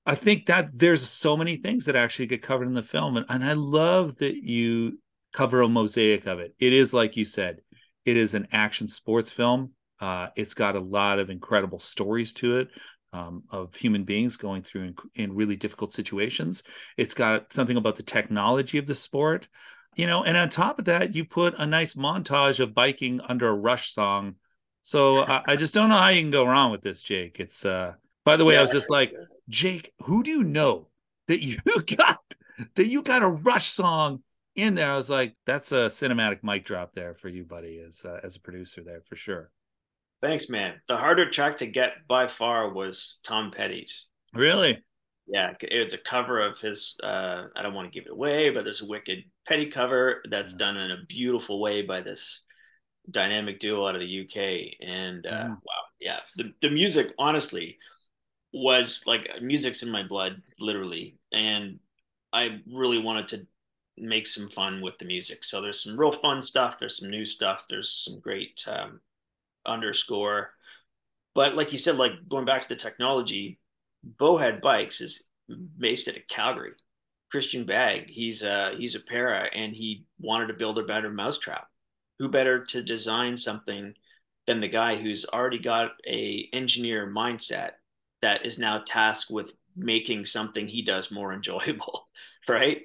I 0.05 0.15
think 0.15 0.45
that 0.45 0.69
there's 0.73 1.07
so 1.07 1.35
many 1.35 1.57
things 1.57 1.85
that 1.85 1.97
actually 1.97 2.27
get 2.27 2.41
covered 2.41 2.67
in 2.67 2.73
the 2.73 2.81
film. 2.81 3.17
And, 3.17 3.25
and 3.29 3.43
i 3.43 3.51
love 3.53 4.15
that 4.17 4.37
you 4.37 4.97
cover 5.33 5.61
a 5.61 5.67
mosaic 5.67 6.25
of 6.27 6.39
it. 6.39 6.55
It 6.59 6.73
is 6.73 6.93
like 6.93 7.17
you 7.17 7.25
said, 7.25 7.61
it 8.05 8.17
is 8.17 8.33
an 8.33 8.47
action 8.51 8.87
sports 8.87 9.31
film. 9.31 9.71
Uh, 9.99 10.29
it's 10.35 10.53
got 10.53 10.75
a 10.75 10.81
lot 10.81 11.19
of 11.19 11.29
incredible 11.29 11.79
stories 11.79 12.33
to 12.33 12.57
it 12.57 12.69
um, 13.13 13.43
of 13.49 13.73
human 13.75 14.03
beings 14.03 14.37
going 14.37 14.63
through 14.63 14.83
in, 14.83 14.95
in, 15.15 15.35
really 15.35 15.55
difficult 15.55 15.93
situations. 15.93 16.63
It's 16.97 17.13
got 17.13 17.53
something 17.53 17.77
about 17.77 17.95
the 17.95 18.03
technology 18.03 18.77
of 18.79 18.85
the 18.85 18.95
sport, 18.95 19.47
you 19.95 20.07
know, 20.07 20.23
and 20.23 20.35
on 20.35 20.49
top 20.49 20.79
of 20.79 20.85
that, 20.85 21.15
you 21.15 21.23
put 21.23 21.53
a 21.57 21.65
nice 21.65 21.93
montage 21.93 22.59
of 22.59 22.73
biking 22.73 23.21
under 23.21 23.47
a 23.47 23.53
Rush 23.53 23.91
song. 23.91 24.35
So 24.81 25.19
I, 25.19 25.43
I, 25.47 25.55
just 25.55 25.73
don't 25.73 25.89
know 25.89 25.97
how 25.97 26.09
you 26.09 26.21
can 26.21 26.31
go 26.31 26.45
wrong 26.45 26.71
with 26.71 26.81
this, 26.81 27.01
Jake. 27.01 27.39
It's 27.39 27.63
uh. 27.63 27.93
By 28.25 28.35
the 28.35 28.45
way, 28.45 28.55
yeah, 28.55 28.61
I 28.61 28.63
was 28.63 28.71
just 28.71 28.89
like, 28.89 29.13
Jake, 29.47 29.91
who 29.99 30.23
do 30.23 30.31
you 30.31 30.43
know 30.43 30.87
that 31.27 31.41
you 31.41 31.57
got 31.97 32.19
that 32.75 32.87
you 32.87 33.01
got 33.01 33.23
a 33.23 33.27
Rush 33.27 33.67
song 33.67 34.23
in 34.55 34.75
there, 34.75 34.91
I 34.91 34.97
was 34.97 35.09
like, 35.09 35.35
that's 35.45 35.71
a 35.71 35.87
cinematic 35.87 36.43
mic 36.43 36.65
drop 36.65 36.93
there 36.93 37.15
for 37.15 37.29
you, 37.29 37.43
buddy, 37.43 37.79
as 37.79 38.03
uh, 38.05 38.19
as 38.23 38.35
a 38.35 38.39
producer 38.39 38.83
there 38.83 39.01
for 39.01 39.15
sure. 39.15 39.51
Thanks, 40.21 40.49
man. 40.49 40.75
The 40.87 40.97
harder 40.97 41.29
track 41.29 41.57
to 41.57 41.67
get 41.67 42.07
by 42.07 42.27
far 42.27 42.71
was 42.71 43.19
Tom 43.23 43.51
Petty's. 43.51 44.07
Really? 44.33 44.81
Yeah, 45.27 45.53
it's 45.61 45.93
a 45.93 45.97
cover 45.97 46.39
of 46.39 46.59
his. 46.59 46.97
Uh, 47.03 47.45
I 47.55 47.61
don't 47.61 47.73
want 47.73 47.91
to 47.91 47.97
give 47.97 48.07
it 48.07 48.13
away, 48.13 48.49
but 48.49 48.63
there's 48.63 48.81
a 48.81 48.87
wicked 48.87 49.23
Petty 49.47 49.69
cover 49.69 50.21
that's 50.29 50.53
yeah. 50.53 50.59
done 50.59 50.77
in 50.77 50.91
a 50.91 51.05
beautiful 51.07 51.59
way 51.59 51.81
by 51.81 52.01
this 52.01 52.43
dynamic 53.09 53.59
duo 53.59 53.87
out 53.87 53.95
of 53.95 54.01
the 54.01 54.21
UK. 54.21 54.75
And 54.87 55.25
uh, 55.25 55.29
yeah. 55.29 55.47
wow, 55.47 55.83
yeah, 55.99 56.19
the 56.35 56.51
the 56.61 56.69
music 56.69 57.13
honestly 57.17 57.77
was 58.53 59.03
like 59.05 59.27
music's 59.41 59.83
in 59.83 59.91
my 59.91 60.03
blood, 60.03 60.41
literally, 60.59 61.17
and 61.31 61.79
I 62.31 62.61
really 62.71 62.99
wanted 62.99 63.27
to 63.29 63.47
make 63.97 64.27
some 64.27 64.47
fun 64.47 64.81
with 64.81 64.97
the 64.97 65.05
music. 65.05 65.43
So 65.43 65.61
there's 65.61 65.83
some 65.83 65.99
real 65.99 66.11
fun 66.11 66.41
stuff. 66.41 66.79
There's 66.79 66.97
some 66.97 67.09
new 67.09 67.25
stuff. 67.25 67.65
There's 67.69 67.89
some 67.89 68.19
great 68.19 68.63
um, 68.67 68.99
underscore. 69.65 70.51
But 71.35 71.55
like 71.55 71.71
you 71.71 71.77
said, 71.77 71.97
like 71.97 72.11
going 72.29 72.45
back 72.45 72.61
to 72.61 72.69
the 72.69 72.75
technology, 72.75 73.59
Bowhead 74.03 74.61
Bikes 74.61 75.01
is 75.01 75.25
based 75.77 76.07
of 76.07 76.15
Calgary. 76.27 76.73
Christian 77.31 77.65
Bagg, 77.65 78.09
he's 78.09 78.43
a 78.43 78.75
he's 78.77 78.93
a 78.93 78.99
para, 78.99 79.49
and 79.55 79.73
he 79.73 80.05
wanted 80.19 80.47
to 80.47 80.53
build 80.53 80.77
a 80.77 80.83
better 80.83 81.09
mousetrap. 81.09 81.67
Who 82.19 82.29
better 82.29 82.63
to 82.65 82.83
design 82.83 83.35
something 83.35 83.95
than 84.45 84.59
the 84.59 84.67
guy 84.67 84.97
who's 84.97 85.25
already 85.25 85.57
got 85.57 85.93
a 86.07 86.47
engineer 86.53 87.07
mindset 87.07 87.71
that 88.21 88.45
is 88.45 88.59
now 88.59 88.83
tasked 88.85 89.31
with 89.31 89.51
making 89.75 90.25
something 90.25 90.67
he 90.67 90.83
does 90.83 91.09
more 91.09 91.33
enjoyable, 91.33 92.07
right? 92.47 92.83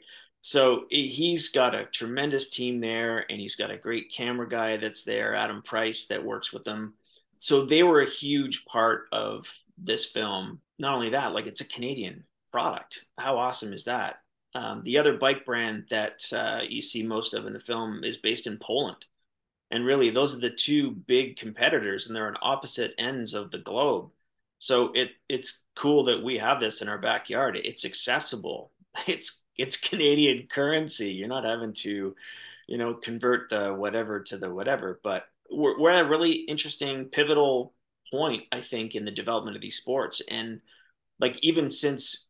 So 0.49 0.87
he's 0.89 1.51
got 1.51 1.75
a 1.75 1.85
tremendous 1.85 2.49
team 2.49 2.81
there, 2.81 3.27
and 3.31 3.39
he's 3.39 3.55
got 3.55 3.71
a 3.71 3.77
great 3.77 4.11
camera 4.11 4.49
guy 4.49 4.79
that's 4.79 5.05
there, 5.05 5.35
Adam 5.35 5.61
Price, 5.61 6.07
that 6.07 6.25
works 6.25 6.55
with 6.55 6.65
them. 6.65 6.95
So 7.39 7.67
they 7.67 7.83
were 7.83 8.01
a 8.01 8.09
huge 8.09 8.65
part 8.65 9.09
of 9.13 9.47
this 9.77 10.07
film. 10.07 10.63
Not 10.79 10.95
only 10.95 11.11
that, 11.11 11.35
like 11.35 11.45
it's 11.45 11.61
a 11.61 11.69
Canadian 11.69 12.25
product. 12.51 13.05
How 13.19 13.37
awesome 13.37 13.75
is 13.75 13.85
that? 13.85 14.21
Um, 14.55 14.81
the 14.85 14.97
other 14.97 15.19
bike 15.19 15.45
brand 15.45 15.85
that 15.91 16.25
uh, 16.33 16.61
you 16.67 16.81
see 16.81 17.03
most 17.03 17.35
of 17.35 17.45
in 17.45 17.53
the 17.53 17.61
film 17.61 18.03
is 18.03 18.17
based 18.17 18.47
in 18.47 18.57
Poland. 18.57 19.05
And 19.71 19.85
really, 19.85 20.09
those 20.09 20.35
are 20.35 20.41
the 20.41 20.49
two 20.49 20.93
big 20.93 21.37
competitors, 21.37 22.07
and 22.07 22.17
they're 22.17 22.27
on 22.27 22.39
opposite 22.41 22.95
ends 22.97 23.35
of 23.35 23.51
the 23.51 23.59
globe. 23.59 24.13
So 24.61 24.93
it 24.95 25.11
it's 25.29 25.67
cool 25.77 26.05
that 26.05 26.25
we 26.25 26.39
have 26.39 26.59
this 26.59 26.81
in 26.81 26.89
our 26.89 26.97
backyard. 26.97 27.59
It's 27.63 27.85
accessible. 27.85 28.73
It's 29.07 29.45
it's 29.59 29.77
Canadian 29.91 30.49
currency. 30.51 31.13
You're 31.13 31.29
not 31.29 31.45
having 31.45 31.75
to, 31.75 32.15
you 32.67 32.79
know, 32.79 32.95
convert 32.95 33.51
the 33.51 33.75
whatever 33.75 34.21
to 34.21 34.39
the 34.39 34.53
whatever. 34.53 35.01
But 35.03 35.25
we're, 35.51 35.79
we're 35.79 35.93
at 35.93 36.07
a 36.07 36.09
really 36.09 36.33
interesting 36.33 37.07
pivotal 37.07 37.75
point, 38.11 38.45
I 38.53 38.61
think, 38.61 38.95
in 38.95 39.05
the 39.05 39.11
development 39.11 39.57
of 39.57 39.63
these 39.63 39.77
sports. 39.77 40.23
And 40.31 40.61
like 41.19 41.39
even 41.43 41.71
since 41.71 42.27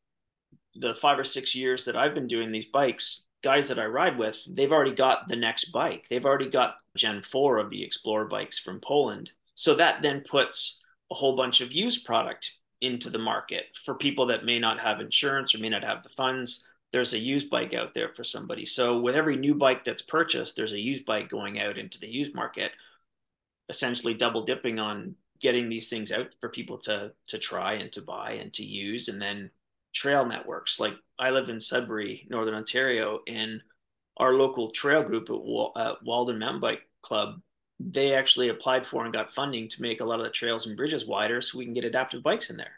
the 0.74 0.94
five 0.94 1.18
or 1.18 1.24
six 1.24 1.54
years 1.54 1.84
that 1.84 1.96
I've 1.96 2.14
been 2.14 2.26
doing 2.26 2.50
these 2.50 2.66
bikes, 2.66 3.26
guys 3.42 3.68
that 3.68 3.78
I 3.78 3.86
ride 3.86 4.18
with, 4.18 4.40
they've 4.48 4.72
already 4.72 4.94
got 4.94 5.28
the 5.28 5.36
next 5.36 5.66
bike. 5.66 6.06
They've 6.08 6.24
already 6.24 6.50
got 6.50 6.82
Gen 6.96 7.22
4 7.22 7.58
of 7.58 7.70
the 7.70 7.84
Explorer 7.84 8.26
bikes 8.26 8.58
from 8.58 8.80
Poland. 8.80 9.32
So 9.54 9.74
that 9.74 10.02
then 10.02 10.22
puts 10.28 10.80
a 11.10 11.14
whole 11.14 11.36
bunch 11.36 11.60
of 11.60 11.72
used 11.72 12.04
product 12.04 12.52
into 12.80 13.10
the 13.10 13.18
market 13.18 13.64
for 13.84 13.94
people 13.94 14.26
that 14.26 14.44
may 14.44 14.58
not 14.58 14.78
have 14.78 15.00
insurance 15.00 15.54
or 15.54 15.58
may 15.58 15.68
not 15.68 15.84
have 15.84 16.02
the 16.02 16.08
funds 16.08 16.67
there's 16.92 17.12
a 17.12 17.18
used 17.18 17.50
bike 17.50 17.74
out 17.74 17.94
there 17.94 18.08
for 18.14 18.24
somebody. 18.24 18.64
So 18.64 19.00
with 19.00 19.14
every 19.14 19.36
new 19.36 19.54
bike 19.54 19.84
that's 19.84 20.02
purchased, 20.02 20.56
there's 20.56 20.72
a 20.72 20.80
used 20.80 21.04
bike 21.04 21.28
going 21.28 21.60
out 21.60 21.76
into 21.76 21.98
the 22.00 22.08
used 22.08 22.34
market, 22.34 22.72
essentially 23.68 24.14
double 24.14 24.44
dipping 24.44 24.78
on 24.78 25.14
getting 25.40 25.68
these 25.68 25.88
things 25.88 26.10
out 26.12 26.34
for 26.40 26.48
people 26.48 26.78
to 26.78 27.12
to 27.26 27.38
try 27.38 27.74
and 27.74 27.92
to 27.92 28.02
buy 28.02 28.32
and 28.32 28.52
to 28.52 28.64
use 28.64 29.08
and 29.08 29.20
then 29.20 29.50
trail 29.92 30.26
networks 30.26 30.80
like 30.80 30.94
i 31.18 31.30
live 31.30 31.48
in 31.48 31.60
sudbury 31.60 32.26
northern 32.28 32.54
ontario 32.54 33.20
and 33.26 33.62
our 34.18 34.34
local 34.34 34.70
trail 34.70 35.02
group 35.02 35.30
at 35.30 35.80
uh, 35.80 35.94
walden 36.04 36.38
mountain 36.38 36.60
bike 36.60 36.82
club 37.02 37.40
they 37.80 38.14
actually 38.14 38.48
applied 38.48 38.84
for 38.84 39.04
and 39.04 39.12
got 39.12 39.32
funding 39.32 39.68
to 39.68 39.82
make 39.82 40.00
a 40.00 40.04
lot 40.04 40.18
of 40.18 40.24
the 40.24 40.30
trails 40.30 40.66
and 40.66 40.76
bridges 40.76 41.06
wider 41.06 41.40
so 41.40 41.56
we 41.56 41.64
can 41.64 41.74
get 41.74 41.84
adaptive 41.84 42.22
bikes 42.22 42.50
in 42.50 42.56
there 42.56 42.77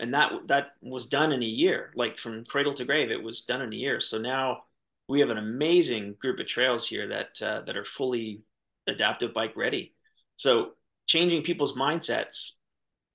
and 0.00 0.14
that 0.14 0.32
that 0.46 0.72
was 0.82 1.06
done 1.06 1.32
in 1.32 1.42
a 1.42 1.46
year. 1.46 1.90
Like 1.94 2.18
from 2.18 2.44
cradle 2.44 2.74
to 2.74 2.84
grave 2.84 3.10
it 3.10 3.22
was 3.22 3.42
done 3.42 3.62
in 3.62 3.72
a 3.72 3.76
year. 3.76 4.00
So 4.00 4.18
now 4.18 4.64
we 5.08 5.20
have 5.20 5.30
an 5.30 5.38
amazing 5.38 6.16
group 6.20 6.40
of 6.40 6.46
trails 6.46 6.86
here 6.86 7.06
that 7.08 7.42
uh, 7.42 7.60
that 7.62 7.76
are 7.76 7.84
fully 7.84 8.42
adaptive 8.86 9.34
bike 9.34 9.56
ready. 9.56 9.94
So 10.36 10.72
changing 11.06 11.42
people's 11.42 11.76
mindsets 11.76 12.52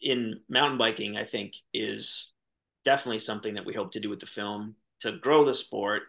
in 0.01 0.39
mountain 0.49 0.77
biking 0.77 1.17
i 1.17 1.23
think 1.23 1.53
is 1.73 2.31
definitely 2.85 3.19
something 3.19 3.53
that 3.53 3.65
we 3.65 3.73
hope 3.73 3.91
to 3.91 3.99
do 3.99 4.09
with 4.09 4.19
the 4.19 4.25
film 4.25 4.75
to 4.99 5.13
grow 5.17 5.45
the 5.45 5.53
sport 5.53 6.03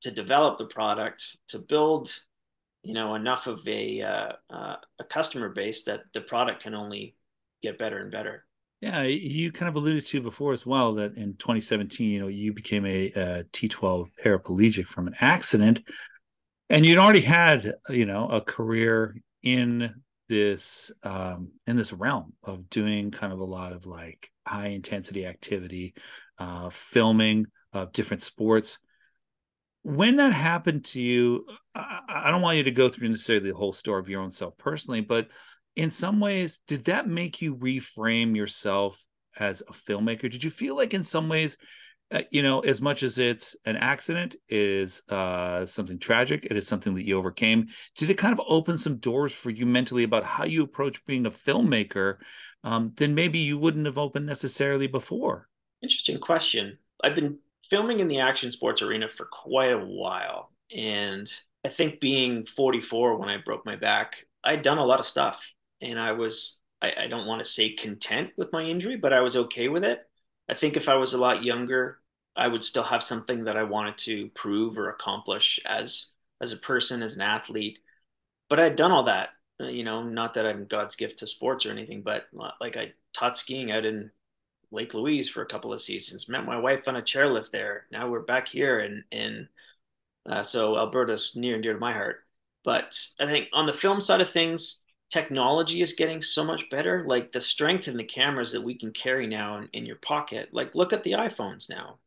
to 0.00 0.10
develop 0.10 0.58
the 0.58 0.66
product 0.66 1.36
to 1.48 1.58
build 1.58 2.12
you 2.82 2.94
know 2.94 3.14
enough 3.14 3.46
of 3.46 3.66
a 3.68 4.00
uh, 4.00 4.32
uh, 4.50 4.76
a 4.98 5.04
customer 5.04 5.48
base 5.48 5.84
that 5.84 6.00
the 6.14 6.20
product 6.20 6.62
can 6.62 6.74
only 6.74 7.14
get 7.62 7.78
better 7.78 7.98
and 7.98 8.10
better 8.10 8.44
yeah, 8.80 9.02
you 9.02 9.52
kind 9.52 9.68
of 9.68 9.76
alluded 9.76 10.06
to 10.06 10.22
before 10.22 10.54
as 10.54 10.64
well 10.64 10.94
that 10.94 11.16
in 11.16 11.34
2017, 11.34 12.08
you 12.08 12.20
know, 12.20 12.28
you 12.28 12.52
became 12.54 12.86
a 12.86 13.12
a 13.12 13.44
T12 13.52 14.08
paraplegic 14.24 14.86
from 14.86 15.06
an 15.06 15.14
accident, 15.20 15.80
and 16.70 16.86
you'd 16.86 16.98
already 16.98 17.20
had, 17.20 17.74
you 17.90 18.06
know, 18.06 18.28
a 18.28 18.40
career 18.40 19.16
in 19.42 19.94
this 20.30 20.90
um, 21.02 21.50
in 21.66 21.76
this 21.76 21.92
realm 21.92 22.32
of 22.42 22.70
doing 22.70 23.10
kind 23.10 23.32
of 23.32 23.40
a 23.40 23.44
lot 23.44 23.72
of 23.72 23.84
like 23.84 24.30
high 24.46 24.68
intensity 24.68 25.26
activity, 25.26 25.94
uh, 26.38 26.70
filming 26.70 27.46
of 27.74 27.92
different 27.92 28.22
sports. 28.22 28.78
When 29.82 30.16
that 30.16 30.32
happened 30.32 30.86
to 30.86 31.00
you, 31.00 31.46
I, 31.74 32.00
I 32.08 32.30
don't 32.30 32.42
want 32.42 32.58
you 32.58 32.64
to 32.64 32.70
go 32.70 32.88
through 32.88 33.08
necessarily 33.08 33.50
the 33.50 33.56
whole 33.56 33.72
story 33.72 34.00
of 34.00 34.08
your 34.08 34.22
own 34.22 34.30
self 34.30 34.56
personally, 34.56 35.02
but 35.02 35.28
in 35.80 35.90
some 35.90 36.20
ways, 36.20 36.60
did 36.66 36.84
that 36.84 37.08
make 37.08 37.40
you 37.40 37.56
reframe 37.56 38.36
yourself 38.36 39.02
as 39.38 39.62
a 39.62 39.72
filmmaker? 39.72 40.30
Did 40.30 40.44
you 40.44 40.50
feel 40.50 40.76
like, 40.76 40.92
in 40.92 41.04
some 41.04 41.26
ways, 41.26 41.56
uh, 42.10 42.20
you 42.30 42.42
know, 42.42 42.60
as 42.60 42.82
much 42.82 43.02
as 43.02 43.16
it's 43.16 43.56
an 43.64 43.76
accident, 43.76 44.36
is 44.50 45.02
uh, 45.08 45.64
something 45.64 45.98
tragic, 45.98 46.44
it 46.44 46.54
is 46.58 46.68
something 46.68 46.94
that 46.96 47.06
you 47.06 47.16
overcame. 47.16 47.68
Did 47.96 48.10
it 48.10 48.18
kind 48.18 48.38
of 48.38 48.44
open 48.46 48.76
some 48.76 48.96
doors 48.96 49.32
for 49.32 49.48
you 49.48 49.64
mentally 49.64 50.02
about 50.02 50.22
how 50.22 50.44
you 50.44 50.62
approach 50.62 51.02
being 51.06 51.24
a 51.24 51.30
filmmaker? 51.30 52.18
Um, 52.62 52.92
then 52.96 53.14
maybe 53.14 53.38
you 53.38 53.56
wouldn't 53.56 53.86
have 53.86 53.96
opened 53.96 54.26
necessarily 54.26 54.86
before. 54.86 55.48
Interesting 55.82 56.18
question. 56.18 56.76
I've 57.02 57.14
been 57.14 57.38
filming 57.64 58.00
in 58.00 58.08
the 58.08 58.20
action 58.20 58.52
sports 58.52 58.82
arena 58.82 59.08
for 59.08 59.24
quite 59.24 59.72
a 59.72 59.78
while. 59.78 60.52
And 60.76 61.32
I 61.64 61.70
think 61.70 62.00
being 62.00 62.44
44 62.44 63.16
when 63.16 63.30
I 63.30 63.38
broke 63.38 63.64
my 63.64 63.76
back, 63.76 64.26
I'd 64.44 64.60
done 64.60 64.76
a 64.76 64.84
lot 64.84 65.00
of 65.00 65.06
stuff. 65.06 65.42
And 65.80 65.98
I 65.98 66.12
was, 66.12 66.60
I, 66.82 66.92
I 67.04 67.06
don't 67.06 67.26
want 67.26 67.40
to 67.40 67.50
say 67.50 67.70
content 67.74 68.30
with 68.36 68.52
my 68.52 68.62
injury, 68.62 68.96
but 68.96 69.12
I 69.12 69.20
was 69.20 69.36
okay 69.36 69.68
with 69.68 69.84
it. 69.84 70.00
I 70.48 70.54
think 70.54 70.76
if 70.76 70.88
I 70.88 70.94
was 70.94 71.12
a 71.12 71.18
lot 71.18 71.44
younger, 71.44 72.00
I 72.36 72.48
would 72.48 72.64
still 72.64 72.82
have 72.82 73.02
something 73.02 73.44
that 73.44 73.56
I 73.56 73.62
wanted 73.64 73.98
to 73.98 74.28
prove 74.30 74.78
or 74.78 74.90
accomplish 74.90 75.60
as 75.64 76.12
as 76.40 76.52
a 76.52 76.56
person, 76.56 77.02
as 77.02 77.14
an 77.14 77.20
athlete. 77.20 77.78
But 78.48 78.60
I'd 78.60 78.76
done 78.76 78.92
all 78.92 79.04
that, 79.04 79.30
uh, 79.60 79.66
you 79.66 79.84
know, 79.84 80.02
not 80.02 80.34
that 80.34 80.46
I'm 80.46 80.66
God's 80.66 80.96
gift 80.96 81.18
to 81.18 81.26
sports 81.26 81.66
or 81.66 81.70
anything, 81.70 82.02
but 82.02 82.24
uh, 82.40 82.50
like 82.60 82.76
I 82.76 82.92
taught 83.12 83.36
skiing 83.36 83.70
out 83.70 83.84
in 83.84 84.10
Lake 84.70 84.94
Louise 84.94 85.28
for 85.28 85.42
a 85.42 85.46
couple 85.46 85.72
of 85.72 85.82
seasons. 85.82 86.28
Met 86.28 86.46
my 86.46 86.58
wife 86.58 86.86
on 86.86 86.96
a 86.96 87.02
chairlift 87.02 87.50
there. 87.50 87.86
Now 87.92 88.08
we're 88.08 88.20
back 88.20 88.48
here, 88.48 88.80
and 88.80 89.04
and 89.12 89.48
uh, 90.26 90.42
so 90.42 90.76
Alberta's 90.76 91.36
near 91.36 91.54
and 91.54 91.62
dear 91.62 91.74
to 91.74 91.78
my 91.78 91.92
heart. 91.92 92.24
But 92.64 92.98
I 93.18 93.26
think 93.26 93.48
on 93.52 93.66
the 93.66 93.72
film 93.72 94.00
side 94.00 94.20
of 94.20 94.30
things, 94.30 94.84
technology 95.10 95.82
is 95.82 95.92
getting 95.92 96.22
so 96.22 96.44
much 96.44 96.70
better. 96.70 97.04
Like 97.06 97.32
the 97.32 97.40
strength 97.40 97.88
in 97.88 97.96
the 97.96 98.04
cameras 98.04 98.52
that 98.52 98.62
we 98.62 98.78
can 98.78 98.92
carry 98.92 99.26
now 99.26 99.58
in, 99.58 99.68
in 99.72 99.86
your 99.86 99.96
pocket. 99.96 100.48
Like 100.52 100.74
look 100.74 100.92
at 100.92 101.02
the 101.02 101.12
iPhones 101.12 101.68
now. 101.68 101.98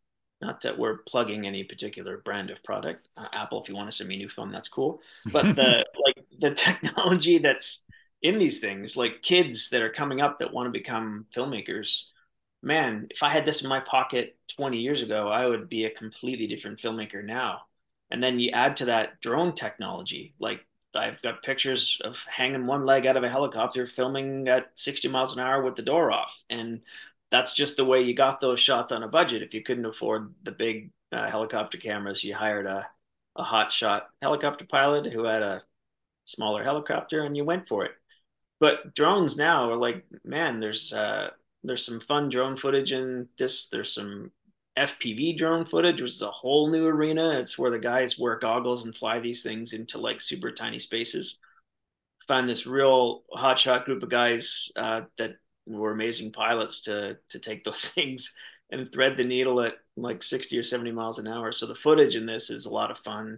Not 0.42 0.62
that 0.62 0.78
we're 0.78 0.98
plugging 1.08 1.46
any 1.46 1.64
particular 1.64 2.18
brand 2.18 2.50
of 2.50 2.64
product. 2.64 3.08
Uh, 3.16 3.28
Apple, 3.32 3.62
if 3.62 3.70
you 3.70 3.76
want 3.76 3.90
to 3.90 3.96
send 3.96 4.10
me 4.10 4.16
a 4.16 4.18
new 4.18 4.30
phone, 4.30 4.52
that's 4.52 4.68
cool. 4.68 5.02
But 5.32 5.56
the 5.56 5.86
like 6.06 6.26
the 6.40 6.52
technology 6.52 7.38
that's 7.38 7.86
in 8.22 8.40
these 8.40 8.60
things, 8.60 8.98
like 8.98 9.22
kids 9.22 9.70
that 9.70 9.82
are 9.82 9.92
coming 9.92 10.22
up 10.22 10.40
that 10.40 10.54
want 10.54 10.68
to 10.68 10.72
become 10.72 11.26
filmmakers, 11.36 12.06
man, 12.62 13.08
if 13.10 13.22
I 13.24 13.30
had 13.30 13.46
this 13.46 13.62
in 13.62 13.70
my 13.70 13.82
pocket 13.82 14.38
20 14.56 14.80
years 14.80 15.02
ago, 15.02 15.30
I 15.30 15.46
would 15.46 15.70
be 15.70 15.86
a 15.86 15.90
completely 15.90 16.48
different 16.48 16.80
filmmaker 16.80 17.24
now. 17.24 17.62
And 18.12 18.24
then 18.24 18.40
you 18.40 18.52
add 18.52 18.78
to 18.78 18.86
that 18.86 19.22
drone 19.22 19.54
technology, 19.54 20.36
like 20.40 20.66
I've 20.96 21.22
got 21.22 21.44
pictures 21.44 22.00
of 22.04 22.24
hanging 22.30 22.66
one 22.66 22.86
leg 22.86 23.06
out 23.06 23.18
of 23.18 23.24
a 23.24 23.30
helicopter, 23.30 23.86
filming 23.86 24.48
at 24.48 24.72
60 24.76 25.08
miles 25.10 25.34
an 25.34 25.40
hour 25.42 25.64
with 25.64 25.76
the 25.76 25.82
door 25.82 26.12
off, 26.12 26.44
and 26.50 26.82
that's 27.32 27.54
just 27.54 27.78
the 27.78 27.86
way 27.86 28.02
you 28.02 28.14
got 28.14 28.40
those 28.40 28.60
shots 28.60 28.92
on 28.92 29.04
a 29.04 29.08
budget. 29.08 29.42
If 29.42 29.54
you 29.54 29.64
couldn't 29.64 29.86
afford 29.86 30.34
the 30.44 30.52
big 30.52 30.92
uh, 31.12 31.30
helicopter 31.30 31.78
cameras, 31.78 32.24
you 32.24 32.36
hired 32.36 32.68
a, 32.68 32.88
a 33.36 33.44
hot 33.44 33.72
shot 33.72 34.10
helicopter 34.22 34.66
pilot 34.66 35.12
who 35.12 35.24
had 35.24 35.42
a 35.42 35.64
smaller 36.26 36.64
helicopter 36.64 37.24
and 37.24 37.36
you 37.36 37.44
went 37.44 37.68
for 37.68 37.86
it. 37.86 37.92
But 38.60 38.94
drones 38.94 39.36
now 39.36 39.72
are 39.72 39.76
like, 39.76 40.06
man, 40.24 40.60
there's 40.60 40.94
uh, 40.94 41.32
there's 41.64 41.86
some 41.86 42.00
fun 42.00 42.30
drone 42.30 42.56
footage 42.56 42.94
in 42.94 43.28
this. 43.38 43.68
There's 43.68 43.92
some 43.92 44.32
FPV 44.78 45.38
drone 45.38 45.66
footage, 45.66 46.02
which 46.02 46.12
is 46.12 46.22
a 46.22 46.32
whole 46.32 46.70
new 46.70 46.86
arena. 46.86 47.32
It's 47.32 47.58
where 47.58 47.72
the 47.72 47.80
guys 47.80 48.18
wear 48.18 48.40
goggles 48.40 48.84
and 48.84 48.96
fly 48.96 49.20
these 49.20 49.44
things 49.44 49.74
into 49.74 50.00
like 50.00 50.20
super 50.20 50.52
tiny 50.52 50.80
spaces. 50.80 51.40
Find 52.28 52.50
this 52.50 52.66
real 52.66 53.24
hotshot 53.36 53.86
group 53.86 54.02
of 54.02 54.10
guys 54.10 54.72
uh, 54.76 55.02
that 55.18 55.36
were 55.68 55.92
amazing 55.92 56.32
pilots 56.32 56.82
to 56.82 57.18
to 57.30 57.40
take 57.40 57.64
those 57.66 57.90
things 57.90 58.34
and 58.72 58.92
thread 58.92 59.16
the 59.16 59.24
needle 59.24 59.62
at 59.62 59.76
like 59.96 60.24
60 60.24 60.58
or 60.58 60.64
70 60.64 60.92
miles 60.92 61.20
an 61.20 61.28
hour. 61.28 61.52
So 61.52 61.68
the 61.68 61.76
footage 61.76 62.16
in 62.16 62.26
this 62.26 62.50
is 62.50 62.66
a 62.66 62.74
lot 62.74 62.90
of 62.90 62.98
fun. 62.98 63.38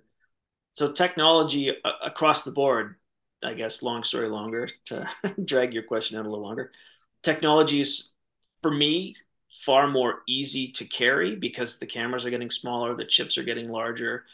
So 0.72 0.92
technology 0.92 1.72
uh, 1.84 1.92
across 2.02 2.44
the 2.44 2.52
board, 2.52 2.96
I 3.44 3.54
guess, 3.54 3.84
long 3.84 4.04
story 4.04 4.30
longer 4.30 4.70
to 4.86 5.10
drag 5.46 5.74
your 5.74 5.84
question 5.84 6.18
out 6.18 6.26
a 6.26 6.30
little 6.30 6.44
longer. 6.44 6.72
Technology 7.24 7.82
is 7.82 8.14
for 8.62 8.72
me 8.72 9.16
far 9.64 9.88
more 9.88 10.22
easy 10.28 10.68
to 10.68 10.86
carry 10.86 11.36
because 11.36 11.78
the 11.78 11.86
cameras 11.86 12.26
are 12.26 12.30
getting 12.30 12.50
smaller, 12.50 12.96
the 12.96 13.06
chips 13.06 13.38
are 13.38 13.44
getting 13.44 13.70
larger. 13.70 14.26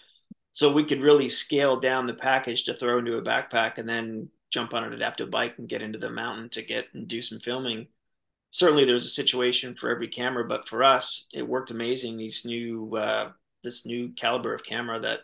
So 0.51 0.71
we 0.71 0.85
could 0.85 1.01
really 1.01 1.29
scale 1.29 1.79
down 1.79 2.05
the 2.05 2.13
package 2.13 2.63
to 2.65 2.73
throw 2.73 2.99
into 2.99 3.17
a 3.17 3.21
backpack 3.21 3.77
and 3.77 3.87
then 3.87 4.29
jump 4.49 4.73
on 4.73 4.83
an 4.83 4.93
adaptive 4.93 5.31
bike 5.31 5.55
and 5.57 5.69
get 5.69 5.81
into 5.81 5.97
the 5.97 6.09
mountain 6.09 6.49
to 6.49 6.61
get 6.61 6.87
and 6.93 7.07
do 7.07 7.21
some 7.21 7.39
filming. 7.39 7.87
Certainly, 8.51 8.83
there's 8.83 9.05
a 9.05 9.09
situation 9.09 9.75
for 9.75 9.89
every 9.89 10.09
camera, 10.09 10.45
but 10.45 10.67
for 10.67 10.83
us, 10.83 11.25
it 11.33 11.47
worked 11.47 11.71
amazing. 11.71 12.17
These 12.17 12.43
new, 12.43 12.95
uh, 12.97 13.31
this 13.63 13.85
new 13.85 14.09
caliber 14.09 14.53
of 14.53 14.65
camera 14.65 14.99
that 14.99 15.19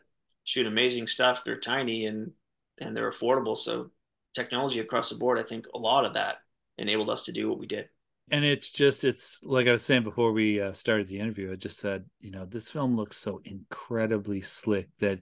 shoot 0.46 0.66
amazing 0.66 1.08
stuff. 1.08 1.44
They're 1.44 1.60
tiny 1.60 2.06
and 2.06 2.32
and 2.80 2.96
they're 2.96 3.12
affordable. 3.12 3.58
So 3.58 3.92
technology 4.34 4.80
across 4.80 5.10
the 5.10 5.18
board, 5.18 5.40
I 5.40 5.44
think 5.44 5.66
a 5.74 5.78
lot 5.78 6.06
of 6.06 6.14
that 6.14 6.38
enabled 6.78 7.10
us 7.10 7.24
to 7.24 7.32
do 7.32 7.50
what 7.50 7.60
we 7.60 7.68
did. 7.68 7.90
And 8.30 8.44
it's 8.44 8.70
just, 8.70 9.04
it's 9.04 9.42
like 9.44 9.68
I 9.68 9.72
was 9.72 9.86
saying 9.86 10.04
before 10.04 10.34
we 10.34 10.60
uh, 10.60 10.74
started 10.74 11.08
the 11.08 11.20
interview, 11.20 11.52
I 11.52 11.56
just 11.56 11.80
said, 11.80 12.06
you 12.20 12.32
know, 12.32 12.46
this 12.46 12.70
film 12.70 12.96
looks 12.96 13.16
so 13.16 13.42
incredibly 13.46 14.42
slick 14.42 14.90
that 15.00 15.20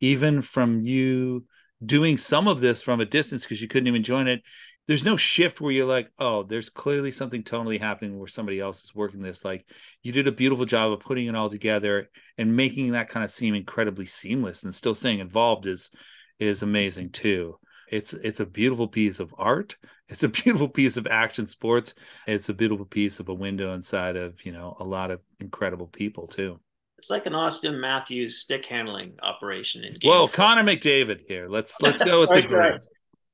even 0.00 0.40
from 0.40 0.80
you 0.82 1.44
doing 1.84 2.16
some 2.16 2.48
of 2.48 2.60
this 2.60 2.82
from 2.82 3.00
a 3.00 3.04
distance 3.04 3.42
because 3.44 3.60
you 3.60 3.68
couldn't 3.68 3.86
even 3.86 4.02
join 4.02 4.26
it 4.26 4.42
there's 4.88 5.04
no 5.04 5.16
shift 5.16 5.60
where 5.60 5.70
you're 5.70 5.86
like 5.86 6.10
oh 6.18 6.42
there's 6.42 6.70
clearly 6.70 7.12
something 7.12 7.44
totally 7.44 7.78
happening 7.78 8.18
where 8.18 8.26
somebody 8.26 8.58
else 8.58 8.82
is 8.82 8.94
working 8.94 9.20
this. 9.20 9.44
Like 9.44 9.64
you 10.02 10.10
did 10.10 10.26
a 10.26 10.32
beautiful 10.32 10.64
job 10.64 10.92
of 10.92 11.00
putting 11.00 11.26
it 11.26 11.36
all 11.36 11.50
together 11.50 12.08
and 12.38 12.56
making 12.56 12.92
that 12.92 13.10
kind 13.10 13.22
of 13.22 13.30
seem 13.30 13.54
incredibly 13.54 14.06
seamless 14.06 14.64
and 14.64 14.74
still 14.74 14.94
staying 14.94 15.20
involved 15.20 15.66
is 15.66 15.90
is 16.40 16.62
amazing 16.62 17.10
too 17.10 17.58
it's 17.90 18.12
it's 18.14 18.40
a 18.40 18.46
beautiful 18.46 18.88
piece 18.88 19.20
of 19.20 19.34
art 19.38 19.76
it's 20.08 20.22
a 20.22 20.28
beautiful 20.40 20.68
piece 20.68 20.96
of 20.96 21.06
action 21.06 21.46
sports 21.46 21.94
it's 22.26 22.48
a 22.48 22.54
beautiful 22.54 22.86
piece 22.86 23.20
of 23.20 23.28
a 23.28 23.34
window 23.34 23.74
inside 23.74 24.16
of 24.16 24.44
you 24.44 24.52
know 24.52 24.76
a 24.80 24.84
lot 24.84 25.10
of 25.10 25.20
incredible 25.40 25.86
people 25.86 26.26
too 26.26 26.58
it's 26.98 27.10
like 27.10 27.26
an 27.26 27.32
Auston 27.32 27.78
Matthews 27.78 28.38
stick 28.38 28.66
handling 28.66 29.14
operation 29.22 29.84
in 29.84 29.92
game. 29.92 30.10
Four. 30.10 30.28
Connor 30.28 30.64
McDavid 30.64 31.20
here. 31.26 31.48
Let's 31.48 31.76
let's 31.80 32.02
go 32.02 32.20
with 32.20 32.30
sorry, 32.30 32.42
the 32.42 32.48
sorry. 32.48 32.78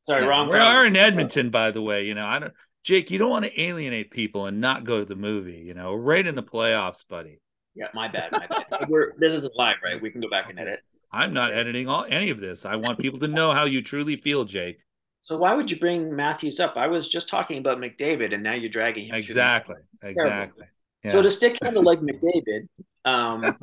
sorry, 0.03 0.23
yeah, 0.23 0.29
wrong. 0.29 0.51
We 0.51 0.59
are 0.59 0.85
in 0.85 0.97
Edmonton, 0.97 1.49
by 1.49 1.71
the 1.71 1.81
way. 1.81 2.07
You 2.07 2.15
know, 2.15 2.27
I 2.27 2.39
don't. 2.39 2.53
Jake, 2.85 3.11
you 3.11 3.17
don't 3.17 3.31
want 3.31 3.47
to 3.47 3.61
alienate 3.61 4.11
people 4.11 4.45
and 4.45 4.61
not 4.61 4.85
go 4.85 4.99
to 4.99 5.07
the 5.07 5.17
movie. 5.17 5.63
You 5.65 5.73
know, 5.73 5.95
right 5.95 6.25
in 6.25 6.35
the 6.35 6.43
playoffs, 6.43 7.09
buddy. 7.09 7.41
Yeah, 7.75 7.87
my 7.95 8.07
bad, 8.07 8.31
my 8.33 8.47
bad. 8.47 8.67
We're, 8.89 9.15
this 9.19 9.33
isn't 9.33 9.57
live, 9.57 9.77
right? 9.83 10.01
We 10.01 10.11
can 10.11 10.21
go 10.21 10.29
back 10.29 10.51
and 10.51 10.61
edit. 10.61 10.81
I'm 11.15 11.33
not 11.33 11.53
editing 11.53 11.89
all 11.89 12.05
any 12.09 12.31
of 12.31 12.41
this. 12.41 12.67
I 12.67 12.75
want 12.75 12.99
people 12.99 13.21
to 13.21 13.29
know 13.29 13.53
how 13.53 13.67
you 13.67 13.83
truly 13.83 14.17
feel, 14.17 14.45
Jake. 14.45 14.81
So 15.21 15.39
why 15.39 15.55
would 15.55 15.71
you 15.71 15.79
bring 15.79 16.15
Matthews 16.15 16.59
up? 16.59 16.77
I 16.77 16.89
was 16.89 17.09
just 17.09 17.29
talking 17.29 17.59
about 17.59 17.79
McDavid, 17.79 18.35
and 18.35 18.43
now 18.43 18.55
you're 18.55 18.69
dragging 18.69 19.07
him. 19.07 19.15
Exactly, 19.15 19.77
exactly. 20.03 20.67
Yeah. 21.05 21.13
So 21.13 21.23
to 21.23 21.31
stick 21.31 21.57
kind 21.63 21.77
of 21.77 21.85
like 21.85 22.01
McDavid, 22.01 22.69
um, 23.05 23.57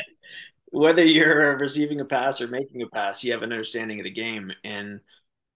whether 0.70 1.04
you're 1.04 1.58
receiving 1.58 2.00
a 2.00 2.04
pass 2.04 2.40
or 2.40 2.48
making 2.48 2.80
a 2.80 2.88
pass, 2.88 3.22
you 3.22 3.32
have 3.32 3.42
an 3.42 3.52
understanding 3.52 4.00
of 4.00 4.04
the 4.04 4.10
game. 4.10 4.50
And 4.64 5.00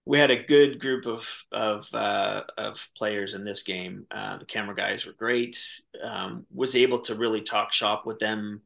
we 0.05 0.19
had 0.19 0.31
a 0.31 0.43
good 0.43 0.79
group 0.79 1.07
of 1.07 1.27
of 1.51 1.87
uh, 1.93 2.43
of 2.55 2.87
players 2.95 3.33
in 3.33 3.43
this 3.43 3.63
game. 3.63 4.05
Uh, 4.11 4.37
the 4.37 4.45
camera 4.45 4.75
guys 4.75 5.07
were 5.07 5.13
great. 5.13 5.61
Um, 6.03 6.45
was 6.53 6.75
able 6.75 6.99
to 7.01 7.15
really 7.15 7.41
talk 7.41 7.73
shop 7.73 8.05
with 8.05 8.19
them 8.19 8.61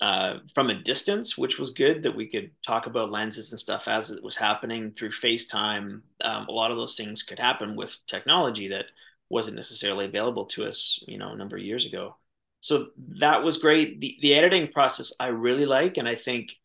uh, 0.00 0.38
from 0.54 0.70
a 0.70 0.82
distance, 0.82 1.36
which 1.36 1.58
was 1.58 1.70
good. 1.70 2.02
That 2.02 2.16
we 2.16 2.26
could 2.28 2.50
talk 2.62 2.86
about 2.86 3.10
lenses 3.10 3.52
and 3.52 3.60
stuff 3.60 3.88
as 3.88 4.10
it 4.10 4.22
was 4.22 4.36
happening 4.36 4.92
through 4.92 5.10
FaceTime. 5.10 6.00
Um, 6.20 6.46
a 6.48 6.52
lot 6.52 6.70
of 6.70 6.76
those 6.76 6.96
things 6.96 7.22
could 7.22 7.38
happen 7.38 7.76
with 7.76 7.98
technology 8.06 8.68
that 8.68 8.86
wasn't 9.30 9.56
necessarily 9.56 10.06
available 10.06 10.46
to 10.46 10.66
us, 10.66 11.02
you 11.06 11.18
know, 11.18 11.32
a 11.32 11.36
number 11.36 11.56
of 11.56 11.62
years 11.62 11.86
ago 11.86 12.16
so 12.60 12.88
that 13.20 13.42
was 13.42 13.58
great. 13.58 14.00
The 14.00 14.18
the 14.20 14.34
editing 14.34 14.68
process 14.68 15.12
I 15.20 15.28
really 15.28 15.66
like, 15.66 15.96
and 15.96 16.08
I 16.08 16.14
think 16.14 16.56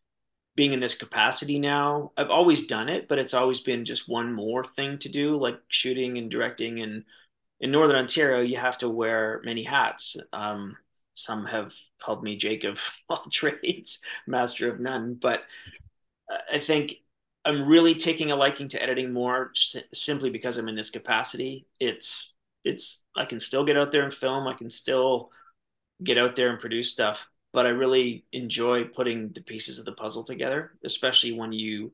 being 0.55 0.73
in 0.73 0.79
this 0.79 0.95
capacity 0.95 1.59
now, 1.59 2.11
I've 2.17 2.29
always 2.29 2.67
done 2.67 2.89
it, 2.89 3.07
but 3.07 3.19
it's 3.19 3.33
always 3.33 3.59
been 3.61 3.85
just 3.85 4.09
one 4.09 4.33
more 4.33 4.63
thing 4.63 4.99
to 4.99 5.09
do, 5.09 5.37
like 5.37 5.59
shooting 5.67 6.17
and 6.17 6.29
directing. 6.29 6.81
And 6.81 7.05
in 7.59 7.71
Northern 7.71 7.97
Ontario, 7.97 8.41
you 8.41 8.57
have 8.57 8.77
to 8.79 8.89
wear 8.89 9.41
many 9.43 9.63
hats. 9.63 10.17
Um, 10.31 10.77
some 11.13 11.45
have 11.45 11.73
called 12.01 12.23
me 12.23 12.35
Jake 12.35 12.63
of 12.63 12.81
all 13.09 13.23
trades, 13.31 13.99
master 14.27 14.71
of 14.71 14.79
none. 14.79 15.17
But 15.19 15.41
uh, 16.31 16.37
I 16.53 16.59
think 16.59 16.95
I'm 17.45 17.67
really 17.67 17.95
taking 17.95 18.31
a 18.31 18.35
liking 18.35 18.67
to 18.69 18.81
editing 18.81 19.11
more 19.11 19.51
simply 19.93 20.29
because 20.29 20.57
I'm 20.57 20.69
in 20.69 20.75
this 20.75 20.89
capacity. 20.89 21.67
It's 21.79 22.35
it's 22.63 23.05
I 23.15 23.25
can 23.25 23.39
still 23.39 23.65
get 23.65 23.77
out 23.77 23.91
there 23.91 24.03
and 24.03 24.13
film. 24.13 24.47
I 24.47 24.53
can 24.53 24.69
still 24.69 25.29
get 26.03 26.17
out 26.17 26.35
there 26.35 26.49
and 26.49 26.59
produce 26.59 26.91
stuff. 26.91 27.27
But 27.51 27.65
I 27.67 27.69
really 27.69 28.25
enjoy 28.31 28.85
putting 28.85 29.29
the 29.29 29.41
pieces 29.41 29.77
of 29.77 29.85
the 29.85 29.91
puzzle 29.91 30.23
together, 30.23 30.71
especially 30.83 31.33
when 31.33 31.53
you 31.53 31.91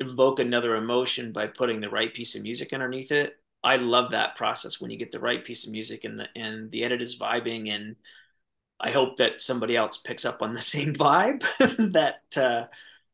evoke 0.00 0.38
another 0.38 0.76
emotion 0.76 1.32
by 1.32 1.46
putting 1.46 1.80
the 1.80 1.88
right 1.88 2.12
piece 2.12 2.34
of 2.34 2.42
music 2.42 2.72
underneath 2.72 3.10
it. 3.10 3.36
I 3.64 3.76
love 3.76 4.10
that 4.10 4.36
process 4.36 4.80
when 4.80 4.90
you 4.90 4.98
get 4.98 5.10
the 5.10 5.18
right 5.18 5.44
piece 5.44 5.66
of 5.66 5.72
music 5.72 6.04
and 6.04 6.20
the 6.20 6.28
and 6.36 6.70
the 6.70 6.84
edit 6.84 7.02
is 7.02 7.18
vibing 7.18 7.74
and 7.74 7.96
I 8.80 8.90
hope 8.90 9.16
that 9.16 9.40
somebody 9.40 9.76
else 9.76 9.96
picks 9.96 10.24
up 10.24 10.42
on 10.42 10.54
the 10.54 10.60
same 10.74 10.94
vibe 10.94 11.42
that 11.92 12.36
uh, 12.36 12.66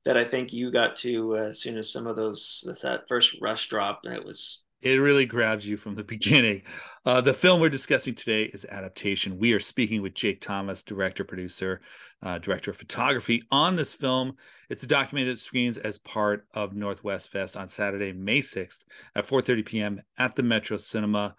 that 0.05 0.16
I 0.16 0.24
think 0.24 0.53
you 0.53 0.70
got 0.70 0.96
to 0.96 1.37
uh, 1.37 1.40
as 1.42 1.61
soon 1.61 1.79
as 1.79 1.90
some 1.90 2.07
of 2.07 2.16
those 2.16 2.68
that 2.83 3.09
first 3.09 3.40
rush 3.40 3.68
drop. 3.68 4.00
It 4.05 4.24
was 4.24 4.64
it 4.85 5.00
really 5.00 5.24
grabs 5.24 5.66
you 5.66 5.79
from 5.79 5.94
the 5.94 6.05
beginning. 6.05 6.62
Uh, 7.07 7.20
the 7.22 7.33
film 7.33 7.61
we're 7.61 7.70
discussing 7.70 8.14
today 8.14 8.44
is 8.44 8.66
Adaptation. 8.66 9.38
We 9.38 9.55
are 9.55 9.61
speaking 9.61 10.03
with 10.03 10.14
Jake 10.14 10.42
Thomas, 10.42 10.83
director, 10.83 11.24
producer, 11.24 11.81
uh, 12.22 12.38
director 12.38 12.70
of 12.70 12.77
photography 12.77 13.42
on 13.50 13.77
this 13.77 13.94
film. 13.94 14.37
It's 14.68 14.87
documented 14.87 15.38
screens 15.38 15.79
as 15.79 15.98
part 15.98 16.46
of 16.53 16.74
Northwest 16.74 17.31
Fest 17.31 17.57
on 17.57 17.68
Saturday, 17.68 18.12
May 18.12 18.40
6th 18.40 18.85
at 19.16 19.27
4.30 19.27 19.64
p.m. 19.64 20.03
at 20.18 20.35
the 20.35 20.42
Metro 20.42 20.77
Cinema. 20.77 21.35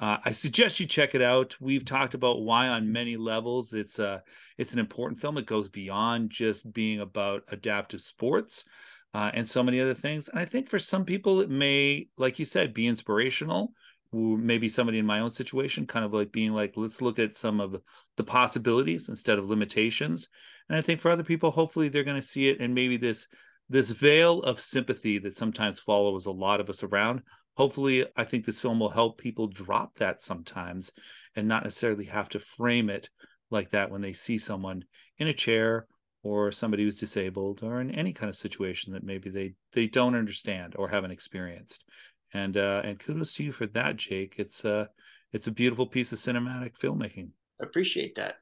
Uh, 0.00 0.16
I 0.24 0.30
suggest 0.30 0.80
you 0.80 0.86
check 0.86 1.14
it 1.14 1.20
out. 1.20 1.54
We've 1.60 1.84
talked 1.84 2.14
about 2.14 2.40
why 2.40 2.68
on 2.68 2.90
many 2.90 3.18
levels 3.18 3.74
it's 3.74 3.98
a 3.98 4.22
it's 4.56 4.72
an 4.72 4.78
important 4.78 5.20
film. 5.20 5.36
It 5.36 5.44
goes 5.44 5.68
beyond 5.68 6.30
just 6.30 6.72
being 6.72 7.00
about 7.00 7.42
adaptive 7.48 8.00
sports 8.00 8.64
uh, 9.12 9.30
and 9.34 9.46
so 9.46 9.62
many 9.62 9.78
other 9.78 9.92
things. 9.92 10.30
And 10.30 10.38
I 10.40 10.46
think 10.46 10.70
for 10.70 10.78
some 10.78 11.04
people 11.04 11.42
it 11.42 11.50
may, 11.50 12.08
like 12.16 12.38
you 12.38 12.46
said, 12.46 12.72
be 12.72 12.88
inspirational. 12.88 13.74
Maybe 14.12 14.70
somebody 14.70 14.98
in 14.98 15.06
my 15.06 15.20
own 15.20 15.30
situation, 15.30 15.86
kind 15.86 16.04
of 16.04 16.14
like 16.14 16.32
being 16.32 16.52
like, 16.52 16.72
let's 16.76 17.02
look 17.02 17.18
at 17.18 17.36
some 17.36 17.60
of 17.60 17.80
the 18.16 18.24
possibilities 18.24 19.08
instead 19.08 19.38
of 19.38 19.48
limitations. 19.48 20.28
And 20.68 20.78
I 20.78 20.80
think 20.80 20.98
for 20.98 21.10
other 21.10 21.22
people, 21.22 21.50
hopefully 21.50 21.90
they're 21.90 22.04
going 22.04 22.16
to 22.20 22.26
see 22.26 22.48
it 22.48 22.60
and 22.60 22.74
maybe 22.74 22.96
this 22.96 23.28
this 23.68 23.92
veil 23.92 24.42
of 24.42 24.60
sympathy 24.60 25.18
that 25.18 25.36
sometimes 25.36 25.78
follows 25.78 26.26
a 26.26 26.30
lot 26.32 26.58
of 26.58 26.68
us 26.68 26.82
around 26.82 27.22
hopefully 27.60 28.06
i 28.16 28.24
think 28.24 28.44
this 28.44 28.60
film 28.60 28.80
will 28.80 28.88
help 28.88 29.18
people 29.18 29.46
drop 29.46 29.94
that 29.96 30.22
sometimes 30.22 30.92
and 31.36 31.46
not 31.46 31.64
necessarily 31.64 32.06
have 32.06 32.28
to 32.28 32.38
frame 32.38 32.88
it 32.88 33.10
like 33.50 33.70
that 33.70 33.90
when 33.90 34.00
they 34.00 34.12
see 34.12 34.38
someone 34.38 34.82
in 35.18 35.28
a 35.28 35.32
chair 35.32 35.86
or 36.22 36.52
somebody 36.52 36.84
who's 36.84 36.98
disabled 36.98 37.60
or 37.62 37.80
in 37.80 37.90
any 37.90 38.12
kind 38.12 38.28
of 38.28 38.36
situation 38.36 38.92
that 38.92 39.04
maybe 39.04 39.30
they 39.30 39.54
they 39.72 39.86
don't 39.86 40.14
understand 40.14 40.74
or 40.76 40.88
haven't 40.88 41.10
experienced. 41.10 41.84
And 42.32 42.56
uh 42.56 42.82
and 42.84 42.98
kudos 42.98 43.32
to 43.34 43.44
you 43.44 43.52
for 43.52 43.66
that 43.68 43.96
jake. 43.96 44.34
It's 44.38 44.64
uh 44.64 44.86
it's 45.32 45.46
a 45.46 45.52
beautiful 45.52 45.86
piece 45.86 46.12
of 46.12 46.18
cinematic 46.18 46.78
filmmaking. 46.78 47.30
Appreciate 47.60 48.14
that. 48.16 48.36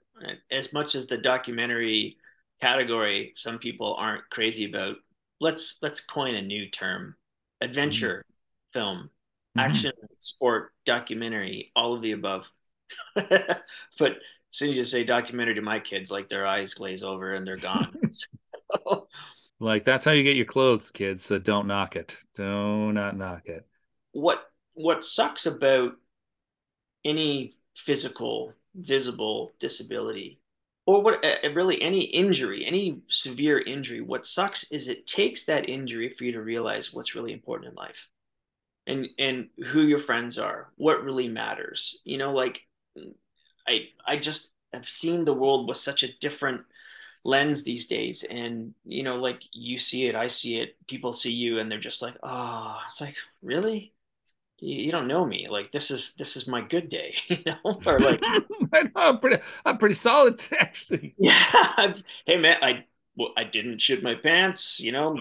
As 0.51 0.73
much 0.73 0.95
as 0.95 1.07
the 1.07 1.19
documentary 1.19 2.17
category 2.61 3.31
some 3.35 3.59
people 3.59 3.95
aren't 3.95 4.29
crazy 4.31 4.69
about 4.69 4.97
let's 5.41 5.79
let's 5.81 6.01
coin 6.01 6.35
a 6.35 6.43
new 6.43 6.69
term 6.71 7.15
adventure 7.61 8.25
film, 8.79 8.99
mm-hmm. 8.99 9.61
action, 9.61 9.93
sport, 10.21 10.73
documentary, 10.85 11.73
all 11.75 11.95
of 11.95 12.03
the 12.03 12.13
above. 12.13 12.45
but 13.15 14.13
as 14.13 14.17
soon 14.51 14.71
as 14.71 14.77
you 14.77 14.85
say 14.85 15.05
documentary 15.05 15.57
to 15.57 15.63
my 15.63 15.81
kids, 15.81 16.11
like 16.11 16.29
their 16.29 16.47
eyes 16.47 16.75
glaze 16.75 17.03
over 17.03 17.35
and 17.35 17.47
they're 17.47 17.57
gone. 17.57 17.99
like 19.61 19.85
that's 19.85 20.05
how 20.05 20.13
you 20.13 20.23
get 20.23 20.37
your 20.37 20.47
clothes, 20.47 20.91
kids. 20.91 21.25
So 21.25 21.39
don't 21.39 21.67
knock 21.67 21.97
it. 21.97 22.17
Do 22.35 22.93
not 22.93 23.17
knock 23.17 23.47
it. 23.47 23.67
What 24.13 24.45
what 24.75 25.05
sucks 25.05 25.47
about 25.47 25.95
any 27.05 27.57
physical, 27.75 28.53
visible 28.77 29.53
disability 29.59 30.41
or 30.87 31.03
what 31.03 31.25
uh, 31.25 31.51
really 31.53 31.83
any 31.83 32.03
injury, 32.03 32.65
any 32.65 33.01
severe 33.09 33.59
injury, 33.59 34.01
what 34.01 34.25
sucks 34.25 34.65
is 34.71 34.89
it 34.89 35.07
takes 35.07 35.45
that 35.45 35.69
injury 35.69 36.11
for 36.11 36.25
you 36.25 36.33
to 36.33 36.41
realize 36.41 36.93
what's 36.95 37.15
really 37.15 37.33
important 37.33 37.71
in 37.71 37.75
life 37.75 38.09
and 38.89 39.09
and 39.19 39.49
who 39.67 39.83
your 39.83 39.99
friends 39.99 40.39
are 40.39 40.71
what 40.77 41.05
really 41.05 41.29
matters 41.29 42.01
you 42.05 42.19
know 42.19 42.33
like 42.33 42.63
i 43.69 43.83
i 44.07 44.17
just 44.17 44.51
have 44.73 44.89
seen 44.89 45.25
the 45.25 45.33
world 45.33 45.69
with 45.69 45.77
such 45.77 46.03
a 46.03 46.19
different 46.19 46.63
lens 47.25 47.63
these 47.63 47.87
days 47.87 48.25
and 48.25 48.73
you 48.85 49.03
know 49.03 49.17
like 49.17 49.43
you 49.53 49.77
see 49.77 50.07
it 50.07 50.15
i 50.15 50.27
see 50.27 50.59
it 50.59 50.77
people 50.87 51.13
see 51.13 51.33
you 51.33 51.59
and 51.59 51.71
they're 51.71 51.79
just 51.79 52.03
like 52.03 52.17
oh 52.23 52.81
it's 52.87 53.01
like 53.01 53.17
really? 53.43 53.93
You, 54.61 54.87
you 54.87 54.93
don't 54.93 55.07
know 55.07 55.25
me. 55.25 55.47
Like 55.49 55.71
this 55.71 55.91
is 55.91 56.13
this 56.13 56.37
is 56.37 56.49
my 56.49 56.61
good 56.61 56.89
day 56.89 57.15
you 57.29 57.39
know 57.47 57.81
or 57.87 58.01
like 58.01 58.21
I 58.73 58.83
know, 58.83 58.91
I'm 58.97 59.19
pretty 59.21 59.43
i'm 59.65 59.79
pretty 59.79 59.95
solid 59.95 60.45
actually. 60.61 61.15
Yeah 61.19 61.93
hey 62.27 62.37
man 62.39 62.57
i 62.63 62.85
well, 63.17 63.33
i 63.37 63.45
didn't 63.45 63.81
shit 63.81 64.03
my 64.03 64.15
pants 64.15 64.81
you 64.81 64.93
know 64.93 65.17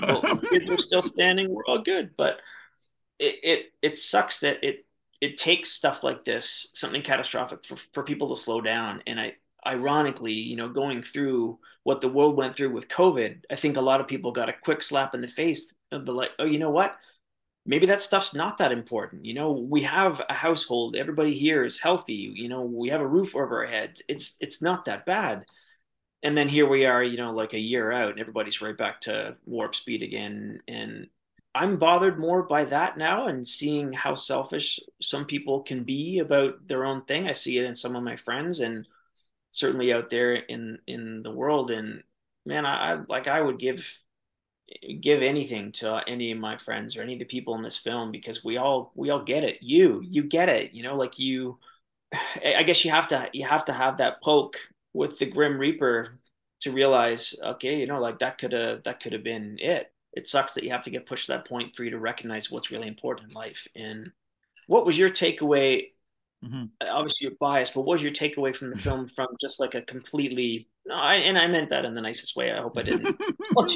kids 0.49 0.69
are 0.69 0.77
still 0.77 1.01
standing 1.01 1.49
we're 1.49 1.65
all 1.65 1.81
good 1.81 2.11
but 2.17 2.39
it, 3.19 3.35
it 3.43 3.65
it 3.81 3.97
sucks 3.97 4.39
that 4.41 4.63
it 4.63 4.85
it 5.21 5.37
takes 5.37 5.71
stuff 5.71 6.03
like 6.03 6.23
this, 6.25 6.67
something 6.73 7.01
catastrophic, 7.01 7.65
for, 7.65 7.77
for 7.93 8.03
people 8.03 8.29
to 8.29 8.41
slow 8.41 8.61
down. 8.61 9.01
And 9.07 9.19
I, 9.19 9.35
ironically, 9.65 10.33
you 10.33 10.55
know, 10.55 10.69
going 10.69 11.01
through 11.01 11.59
what 11.83 12.01
the 12.01 12.09
world 12.09 12.37
went 12.37 12.55
through 12.55 12.71
with 12.71 12.87
COVID, 12.87 13.41
I 13.49 13.55
think 13.55 13.77
a 13.77 13.81
lot 13.81 13.99
of 13.99 14.07
people 14.07 14.31
got 14.31 14.49
a 14.49 14.53
quick 14.53 14.81
slap 14.81 15.15
in 15.15 15.21
the 15.21 15.27
face 15.27 15.75
of 15.91 16.05
the 16.05 16.11
like, 16.11 16.31
oh, 16.39 16.45
you 16.45 16.59
know 16.59 16.69
what? 16.69 16.95
Maybe 17.65 17.85
that 17.87 18.01
stuff's 18.01 18.33
not 18.33 18.59
that 18.59 18.71
important. 18.71 19.25
You 19.25 19.33
know, 19.33 19.51
we 19.51 19.81
have 19.83 20.21
a 20.29 20.33
household. 20.33 20.95
Everybody 20.95 21.33
here 21.33 21.65
is 21.65 21.79
healthy. 21.79 22.31
You 22.33 22.47
know, 22.47 22.61
we 22.61 22.89
have 22.89 23.01
a 23.01 23.07
roof 23.07 23.35
over 23.35 23.61
our 23.61 23.65
heads. 23.65 24.01
It's 24.07 24.37
it's 24.39 24.61
not 24.61 24.85
that 24.85 25.05
bad. 25.05 25.45
And 26.23 26.37
then 26.37 26.47
here 26.47 26.67
we 26.67 26.85
are, 26.85 27.03
you 27.03 27.17
know, 27.17 27.31
like 27.31 27.53
a 27.53 27.59
year 27.59 27.91
out, 27.91 28.11
and 28.11 28.19
everybody's 28.19 28.61
right 28.61 28.77
back 28.77 29.01
to 29.01 29.35
warp 29.45 29.75
speed 29.75 30.01
again. 30.01 30.61
And 30.67 31.07
I'm 31.57 31.77
bothered 31.77 32.19
more 32.19 32.43
by 32.43 32.65
that 32.65 32.97
now 32.97 33.27
and 33.27 33.45
seeing 33.45 33.91
how 33.91 34.13
selfish 34.13 34.79
some 35.01 35.25
people 35.25 35.63
can 35.63 35.83
be 35.83 36.19
about 36.19 36.67
their 36.67 36.85
own 36.85 37.03
thing. 37.05 37.27
I 37.27 37.33
see 37.33 37.57
it 37.57 37.65
in 37.65 37.73
some 37.73 37.95
of 37.95 38.03
my 38.03 38.15
friends 38.15 38.59
and 38.59 38.87
certainly 39.49 39.91
out 39.91 40.11
there 40.11 40.35
in 40.35 40.77
in 40.85 41.23
the 41.23 41.31
world. 41.31 41.71
And 41.71 42.03
man, 42.45 42.65
I, 42.65 42.93
I 42.93 42.99
like 43.09 43.27
I 43.27 43.41
would 43.41 43.57
give 43.57 43.91
give 45.01 45.23
anything 45.23 45.71
to 45.71 46.03
any 46.07 46.31
of 46.31 46.37
my 46.37 46.57
friends 46.57 46.95
or 46.95 47.01
any 47.01 47.13
of 47.13 47.19
the 47.19 47.25
people 47.25 47.55
in 47.55 47.63
this 47.63 47.77
film 47.77 48.11
because 48.11 48.43
we 48.43 48.57
all 48.57 48.91
we 48.95 49.09
all 49.09 49.23
get 49.23 49.43
it. 49.43 49.57
You 49.61 50.01
you 50.03 50.23
get 50.23 50.49
it. 50.49 50.73
You 50.73 50.83
know, 50.83 50.95
like 50.95 51.17
you. 51.19 51.57
I 52.45 52.63
guess 52.63 52.85
you 52.85 52.91
have 52.91 53.07
to 53.07 53.29
you 53.33 53.45
have 53.47 53.65
to 53.65 53.73
have 53.73 53.97
that 53.97 54.21
poke 54.21 54.57
with 54.93 55.17
the 55.17 55.25
Grim 55.25 55.57
Reaper 55.57 56.19
to 56.61 56.71
realize, 56.71 57.35
okay, 57.43 57.79
you 57.79 57.87
know, 57.87 57.99
like 57.99 58.19
that 58.19 58.37
could 58.37 58.53
have 58.53 58.83
that 58.83 59.01
could 59.01 59.13
have 59.13 59.23
been 59.23 59.57
it 59.59 59.91
it 60.17 60.27
sucks 60.27 60.53
that 60.53 60.63
you 60.63 60.71
have 60.71 60.81
to 60.83 60.89
get 60.89 61.05
pushed 61.05 61.27
to 61.27 61.33
that 61.33 61.47
point 61.47 61.75
for 61.75 61.83
you 61.83 61.91
to 61.91 61.99
recognize 61.99 62.49
what's 62.49 62.71
really 62.71 62.87
important 62.87 63.29
in 63.29 63.35
life. 63.35 63.67
And 63.75 64.11
what 64.65 64.85
was 64.85 64.97
your 64.97 65.11
takeaway? 65.11 65.91
Mm-hmm. 66.43 66.65
Obviously, 66.81 67.27
you're 67.27 67.37
biased, 67.39 67.75
but 67.75 67.81
what 67.81 67.93
was 67.93 68.03
your 68.03 68.11
takeaway 68.11 68.55
from 68.55 68.71
the 68.71 68.77
film 68.85 69.07
from 69.15 69.27
just 69.39 69.59
like 69.59 69.75
a 69.75 69.81
completely 69.83 70.67
no, 70.87 70.95
I, 70.95 71.15
and 71.15 71.37
I 71.37 71.47
meant 71.47 71.69
that 71.71 71.83
in 71.83 71.95
the 71.95 72.01
nicest 72.01 72.37
way. 72.37 72.49
I 72.49 72.61
hope 72.61 72.77
I 72.77 72.83
didn't. 72.83 73.03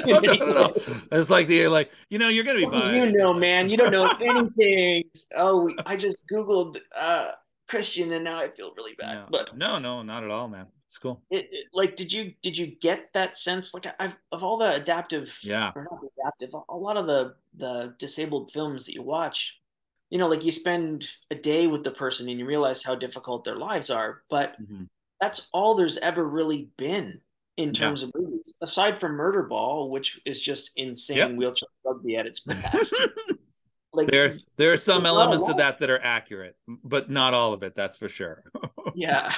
no, 0.06 0.18
no, 0.18 0.32
no, 0.32 0.72
it's 1.12 1.28
like 1.28 1.46
the 1.46 1.68
like 1.68 1.92
you 2.08 2.18
know 2.18 2.28
you're 2.28 2.44
gonna 2.44 2.58
be 2.58 2.64
biased. 2.64 3.12
You 3.12 3.18
know, 3.18 3.34
man, 3.34 3.68
you 3.68 3.76
don't 3.76 3.92
know 3.92 4.10
anything. 4.20 5.04
oh, 5.36 5.70
I 5.84 5.94
just 5.94 6.26
googled 6.32 6.78
uh, 6.98 7.32
Christian, 7.68 8.12
and 8.12 8.24
now 8.24 8.38
I 8.38 8.48
feel 8.48 8.72
really 8.76 8.94
bad. 8.98 9.26
But 9.30 9.56
no, 9.56 9.78
no, 9.78 10.02
not 10.02 10.24
at 10.24 10.30
all, 10.30 10.48
man. 10.48 10.66
It's 10.92 10.98
cool. 10.98 11.22
It, 11.30 11.48
it, 11.50 11.66
like, 11.72 11.96
did 11.96 12.12
you 12.12 12.34
did 12.42 12.58
you 12.58 12.66
get 12.66 13.14
that 13.14 13.38
sense? 13.38 13.72
Like, 13.72 13.86
I've 13.98 14.14
of 14.30 14.44
all 14.44 14.58
the 14.58 14.74
adaptive, 14.74 15.34
yeah, 15.42 15.72
or 15.74 15.88
not 15.90 16.00
adaptive, 16.18 16.54
a 16.68 16.76
lot 16.76 16.98
of 16.98 17.06
the 17.06 17.34
the 17.56 17.94
disabled 17.98 18.50
films 18.52 18.84
that 18.84 18.92
you 18.92 19.00
watch, 19.00 19.58
you 20.10 20.18
know, 20.18 20.28
like 20.28 20.44
you 20.44 20.52
spend 20.52 21.08
a 21.30 21.34
day 21.34 21.66
with 21.66 21.82
the 21.82 21.92
person 21.92 22.28
and 22.28 22.38
you 22.38 22.44
realize 22.44 22.82
how 22.84 22.94
difficult 22.94 23.42
their 23.42 23.56
lives 23.56 23.88
are, 23.88 24.20
but 24.28 24.60
mm-hmm. 24.60 24.82
that's 25.18 25.48
all 25.54 25.74
there's 25.74 25.96
ever 25.96 26.28
really 26.28 26.68
been 26.76 27.18
in 27.56 27.72
terms 27.72 28.02
yeah. 28.02 28.08
of 28.08 28.14
movies, 28.14 28.52
aside 28.60 29.00
from 29.00 29.12
Murderball, 29.12 29.88
which 29.88 30.20
is 30.26 30.42
just 30.42 30.72
insane 30.76 31.16
yep. 31.16 31.32
wheelchair 31.32 31.70
rugby 31.86 32.18
at 32.18 32.26
its 32.26 32.40
best. 32.40 32.94
like 33.94 34.10
there, 34.10 34.34
there 34.58 34.74
are 34.74 34.76
some 34.76 35.06
elements 35.06 35.48
of 35.48 35.56
that 35.56 35.78
that 35.78 35.88
are 35.88 36.02
accurate, 36.02 36.54
but 36.84 37.08
not 37.08 37.32
all 37.32 37.54
of 37.54 37.62
it. 37.62 37.74
That's 37.74 37.96
for 37.96 38.10
sure. 38.10 38.44
yeah, 38.94 39.32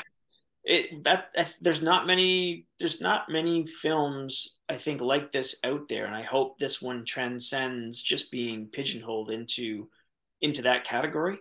it 0.65 1.05
that 1.05 1.55
there's 1.61 1.83
not 1.83 2.07
many 2.07 2.67
there's 2.79 3.01
not 3.01 3.29
many 3.29 3.67
films 3.67 4.57
I 4.69 4.77
think 4.77 5.01
like 5.01 5.31
this 5.31 5.57
out 5.63 5.89
there, 5.89 6.07
and 6.07 6.15
I 6.15 6.23
hope 6.23 6.59
this 6.59 6.81
one 6.81 7.05
transcends 7.05 8.03
just 8.03 8.31
being 8.31 8.69
pigeonholed 8.69 9.31
into 9.31 9.89
into 10.41 10.63
that 10.63 10.85
category. 10.85 11.39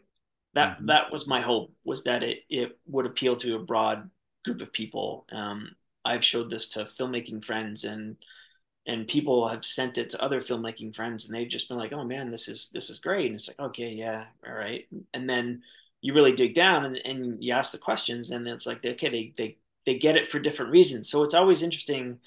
That 0.53 0.77
mm-hmm. 0.77 0.87
that 0.87 1.11
was 1.11 1.25
my 1.27 1.41
hope 1.41 1.73
was 1.85 2.03
that 2.03 2.21
it 2.23 2.39
it 2.49 2.77
would 2.85 3.05
appeal 3.05 3.35
to 3.37 3.55
a 3.55 3.63
broad 3.63 4.09
group 4.43 4.61
of 4.61 4.73
people. 4.73 5.25
Um, 5.31 5.69
I've 6.03 6.25
showed 6.25 6.49
this 6.49 6.67
to 6.69 6.85
filmmaking 6.85 7.45
friends 7.45 7.85
and 7.85 8.17
and 8.85 9.07
people 9.07 9.47
have 9.47 9.63
sent 9.63 9.97
it 9.97 10.09
to 10.09 10.21
other 10.21 10.41
filmmaking 10.41 10.93
friends 10.93 11.25
and 11.25 11.33
they've 11.35 11.47
just 11.47 11.69
been 11.69 11.77
like, 11.77 11.93
oh 11.93 12.03
man, 12.03 12.29
this 12.29 12.49
is 12.49 12.69
this 12.73 12.89
is 12.89 12.99
great. 12.99 13.27
And 13.27 13.35
it's 13.35 13.47
like, 13.47 13.59
okay, 13.59 13.89
yeah, 13.89 14.25
all 14.45 14.53
right. 14.53 14.85
And 15.13 15.29
then 15.29 15.63
you 16.03 16.13
really 16.13 16.33
dig 16.33 16.53
down 16.53 16.83
and, 16.83 16.97
and 17.05 17.41
you 17.41 17.53
ask 17.53 17.71
the 17.71 17.77
questions 17.77 18.29
and 18.29 18.45
it's 18.45 18.67
like 18.67 18.85
okay 18.85 19.09
they 19.09 19.33
they 19.37 19.57
they 19.85 19.97
get 19.97 20.17
it 20.17 20.27
for 20.27 20.37
different 20.37 20.71
reasons. 20.71 21.09
So 21.09 21.23
it's 21.23 21.33
always 21.33 21.63
interesting 21.63 22.19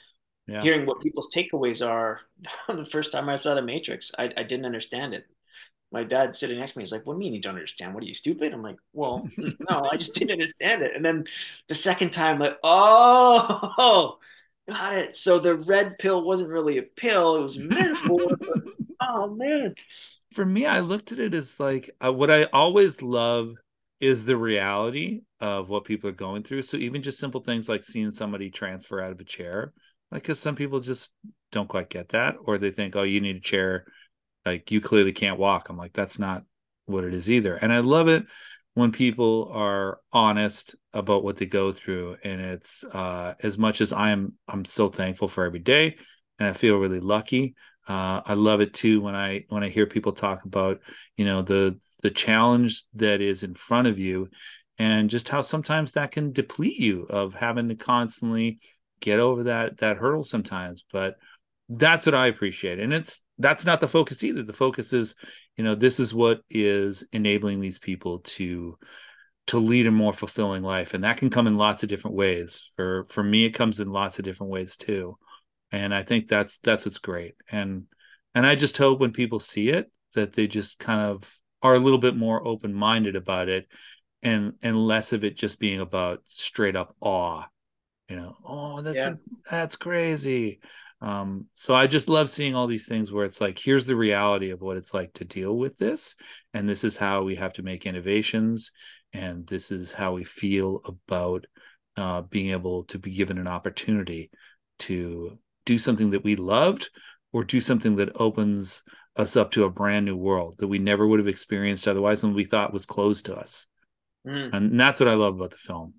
yeah. 0.46 0.62
hearing 0.62 0.86
what 0.86 1.00
people's 1.00 1.32
takeaways 1.32 1.86
are. 1.86 2.20
The 2.68 2.84
first 2.84 3.12
time 3.12 3.28
i 3.28 3.36
saw 3.36 3.54
the 3.54 3.62
matrix 3.62 4.10
I, 4.18 4.32
I 4.36 4.42
didn't 4.42 4.64
understand 4.64 5.14
it. 5.14 5.26
My 5.92 6.04
dad 6.04 6.34
sitting 6.34 6.58
next 6.58 6.72
to 6.72 6.78
me 6.78 6.84
is 6.84 6.90
like 6.90 7.06
what 7.06 7.14
do 7.14 7.18
you 7.18 7.26
mean 7.26 7.34
you 7.34 7.40
don't 7.40 7.54
understand? 7.54 7.92
What 7.94 8.02
are 8.02 8.06
you 8.06 8.14
stupid? 8.14 8.54
I'm 8.54 8.62
like 8.62 8.78
well 8.94 9.28
no 9.70 9.88
i 9.92 9.96
just 9.98 10.14
didn't 10.14 10.32
understand 10.32 10.82
it. 10.82 10.96
And 10.96 11.04
then 11.04 11.24
the 11.68 11.74
second 11.74 12.12
time 12.12 12.38
like 12.38 12.56
oh 12.64 14.18
got 14.70 14.94
it. 14.94 15.14
So 15.14 15.38
the 15.38 15.54
red 15.54 15.98
pill 15.98 16.24
wasn't 16.24 16.50
really 16.50 16.78
a 16.78 16.82
pill 16.82 17.36
it 17.36 17.42
was 17.42 17.56
a 17.56 17.60
metaphor 17.60 18.38
oh 19.02 19.28
man. 19.34 19.74
For 20.32 20.44
me, 20.44 20.66
I 20.66 20.80
looked 20.80 21.12
at 21.12 21.18
it 21.18 21.34
as 21.34 21.60
like 21.60 21.90
uh, 22.04 22.12
what 22.12 22.30
I 22.30 22.44
always 22.44 23.00
love 23.00 23.54
is 24.00 24.24
the 24.24 24.36
reality 24.36 25.22
of 25.40 25.70
what 25.70 25.84
people 25.84 26.10
are 26.10 26.14
going 26.14 26.42
through. 26.42 26.62
So 26.62 26.76
even 26.76 27.02
just 27.02 27.18
simple 27.18 27.40
things 27.40 27.68
like 27.68 27.84
seeing 27.84 28.12
somebody 28.12 28.50
transfer 28.50 29.00
out 29.00 29.12
of 29.12 29.20
a 29.20 29.24
chair, 29.24 29.72
like 30.10 30.22
because 30.22 30.40
some 30.40 30.54
people 30.54 30.80
just 30.80 31.10
don't 31.52 31.68
quite 31.68 31.90
get 31.90 32.10
that, 32.10 32.36
or 32.44 32.58
they 32.58 32.70
think, 32.70 32.96
oh, 32.96 33.02
you 33.02 33.20
need 33.20 33.36
a 33.36 33.40
chair, 33.40 33.86
like 34.44 34.70
you 34.70 34.80
clearly 34.80 35.12
can't 35.12 35.38
walk. 35.38 35.68
I'm 35.68 35.76
like, 35.76 35.92
that's 35.92 36.18
not 36.18 36.44
what 36.86 37.04
it 37.04 37.14
is 37.14 37.30
either. 37.30 37.54
And 37.54 37.72
I 37.72 37.80
love 37.80 38.08
it 38.08 38.26
when 38.76 38.92
people 38.92 39.50
are 39.54 40.00
honest 40.12 40.74
about 40.92 41.24
what 41.24 41.38
they 41.38 41.46
go 41.46 41.72
through, 41.72 42.18
and 42.22 42.42
it's 42.42 42.84
uh, 42.84 43.32
as 43.42 43.56
much 43.56 43.80
as 43.80 43.90
I 43.90 44.10
am, 44.10 44.34
I'm 44.48 44.66
so 44.66 44.90
thankful 44.90 45.28
for 45.28 45.44
every 45.44 45.60
day, 45.60 45.96
and 46.38 46.46
I 46.46 46.52
feel 46.52 46.76
really 46.76 47.00
lucky. 47.00 47.54
Uh, 47.88 48.20
I 48.26 48.34
love 48.34 48.60
it 48.60 48.74
too 48.74 49.00
when 49.00 49.14
I 49.14 49.46
when 49.48 49.64
I 49.64 49.70
hear 49.70 49.86
people 49.86 50.12
talk 50.12 50.44
about 50.44 50.80
you 51.16 51.24
know 51.24 51.40
the 51.40 51.78
the 52.02 52.10
challenge 52.10 52.84
that 52.94 53.20
is 53.20 53.42
in 53.42 53.54
front 53.54 53.88
of 53.88 53.98
you 53.98 54.28
and 54.78 55.08
just 55.10 55.28
how 55.28 55.40
sometimes 55.40 55.92
that 55.92 56.10
can 56.10 56.32
deplete 56.32 56.78
you 56.78 57.06
of 57.08 57.34
having 57.34 57.68
to 57.68 57.74
constantly 57.74 58.58
get 59.00 59.18
over 59.18 59.44
that 59.44 59.78
that 59.78 59.96
hurdle 59.96 60.24
sometimes. 60.24 60.84
But 60.92 61.16
that's 61.68 62.06
what 62.06 62.14
i 62.14 62.26
appreciate. 62.26 62.78
And 62.78 62.92
it's 62.92 63.22
that's 63.38 63.64
not 63.64 63.80
the 63.80 63.88
focus 63.88 64.22
either. 64.22 64.42
The 64.42 64.52
focus 64.52 64.92
is 64.92 65.14
you 65.56 65.64
know 65.64 65.74
this 65.74 65.98
is 65.98 66.14
what 66.14 66.42
is 66.50 67.04
enabling 67.12 67.60
these 67.60 67.78
people 67.78 68.20
to 68.20 68.78
to 69.48 69.58
lead 69.58 69.86
a 69.86 69.90
more 69.90 70.12
fulfilling 70.12 70.62
life. 70.62 70.92
And 70.92 71.04
that 71.04 71.18
can 71.18 71.30
come 71.30 71.46
in 71.46 71.56
lots 71.56 71.82
of 71.82 71.88
different 71.88 72.16
ways. 72.16 72.70
For 72.76 73.04
for 73.08 73.22
me 73.22 73.44
it 73.44 73.50
comes 73.50 73.80
in 73.80 73.88
lots 73.88 74.18
of 74.18 74.24
different 74.24 74.52
ways 74.52 74.76
too. 74.76 75.16
And 75.72 75.94
i 75.94 76.02
think 76.02 76.28
that's 76.28 76.58
that's 76.58 76.84
what's 76.84 76.98
great. 76.98 77.34
And 77.50 77.84
and 78.34 78.46
i 78.46 78.54
just 78.54 78.76
hope 78.76 79.00
when 79.00 79.12
people 79.12 79.40
see 79.40 79.70
it 79.70 79.90
that 80.14 80.34
they 80.34 80.46
just 80.46 80.78
kind 80.78 81.00
of 81.00 81.40
are 81.62 81.74
a 81.74 81.80
little 81.80 81.98
bit 81.98 82.16
more 82.16 82.46
open 82.46 82.72
minded 82.72 83.16
about 83.16 83.48
it 83.48 83.66
and 84.22 84.54
and 84.62 84.86
less 84.86 85.12
of 85.12 85.24
it 85.24 85.36
just 85.36 85.58
being 85.58 85.80
about 85.80 86.22
straight 86.26 86.76
up 86.76 86.94
awe 87.00 87.44
you 88.08 88.16
know 88.16 88.36
oh 88.44 88.80
that's 88.80 88.98
yeah. 88.98 89.14
that's 89.50 89.76
crazy 89.76 90.60
um 91.00 91.46
so 91.54 91.74
i 91.74 91.86
just 91.86 92.08
love 92.08 92.30
seeing 92.30 92.54
all 92.54 92.66
these 92.66 92.86
things 92.86 93.12
where 93.12 93.24
it's 93.24 93.40
like 93.40 93.58
here's 93.58 93.84
the 93.84 93.96
reality 93.96 94.50
of 94.50 94.60
what 94.60 94.76
it's 94.76 94.94
like 94.94 95.12
to 95.12 95.24
deal 95.24 95.56
with 95.56 95.76
this 95.76 96.14
and 96.54 96.68
this 96.68 96.84
is 96.84 96.96
how 96.96 97.22
we 97.22 97.34
have 97.34 97.52
to 97.52 97.62
make 97.62 97.84
innovations 97.84 98.72
and 99.12 99.46
this 99.46 99.70
is 99.70 99.92
how 99.92 100.12
we 100.12 100.24
feel 100.24 100.80
about 100.84 101.46
uh, 101.96 102.20
being 102.22 102.50
able 102.50 102.84
to 102.84 102.98
be 102.98 103.12
given 103.12 103.38
an 103.38 103.46
opportunity 103.46 104.30
to 104.78 105.38
do 105.64 105.78
something 105.78 106.10
that 106.10 106.24
we 106.24 106.36
loved 106.36 106.90
or 107.32 107.44
do 107.44 107.60
something 107.60 107.96
that 107.96 108.20
opens 108.20 108.82
us 109.16 109.36
up 109.36 109.50
to 109.52 109.64
a 109.64 109.70
brand 109.70 110.06
new 110.06 110.16
world 110.16 110.56
that 110.58 110.68
we 110.68 110.78
never 110.78 111.06
would 111.06 111.18
have 111.18 111.28
experienced 111.28 111.88
otherwise 111.88 112.22
and 112.22 112.34
we 112.34 112.44
thought 112.44 112.72
was 112.72 112.86
closed 112.86 113.26
to 113.26 113.36
us. 113.36 113.66
Mm. 114.26 114.50
And 114.52 114.80
that's 114.80 115.00
what 115.00 115.08
I 115.08 115.14
love 115.14 115.36
about 115.36 115.50
the 115.50 115.56
film. 115.56 115.94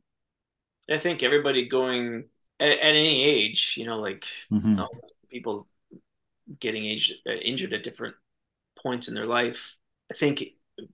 I 0.90 1.00
think 1.00 1.24
everybody 1.24 1.68
going 1.68 2.26
at, 2.60 2.70
at 2.70 2.96
any 2.96 3.24
age, 3.24 3.76
you 3.78 3.86
know, 3.86 3.98
like 3.98 4.26
mm-hmm. 4.52 4.70
you 4.70 4.76
know, 4.76 4.88
people 5.30 5.68
getting 6.60 6.86
aged, 6.86 7.16
uh, 7.28 7.34
injured 7.34 7.74
at 7.74 7.84
different 7.84 8.16
points 8.82 9.08
in 9.08 9.16
their 9.16 9.26
life. 9.26 9.76
I 10.12 10.14
think 10.14 10.44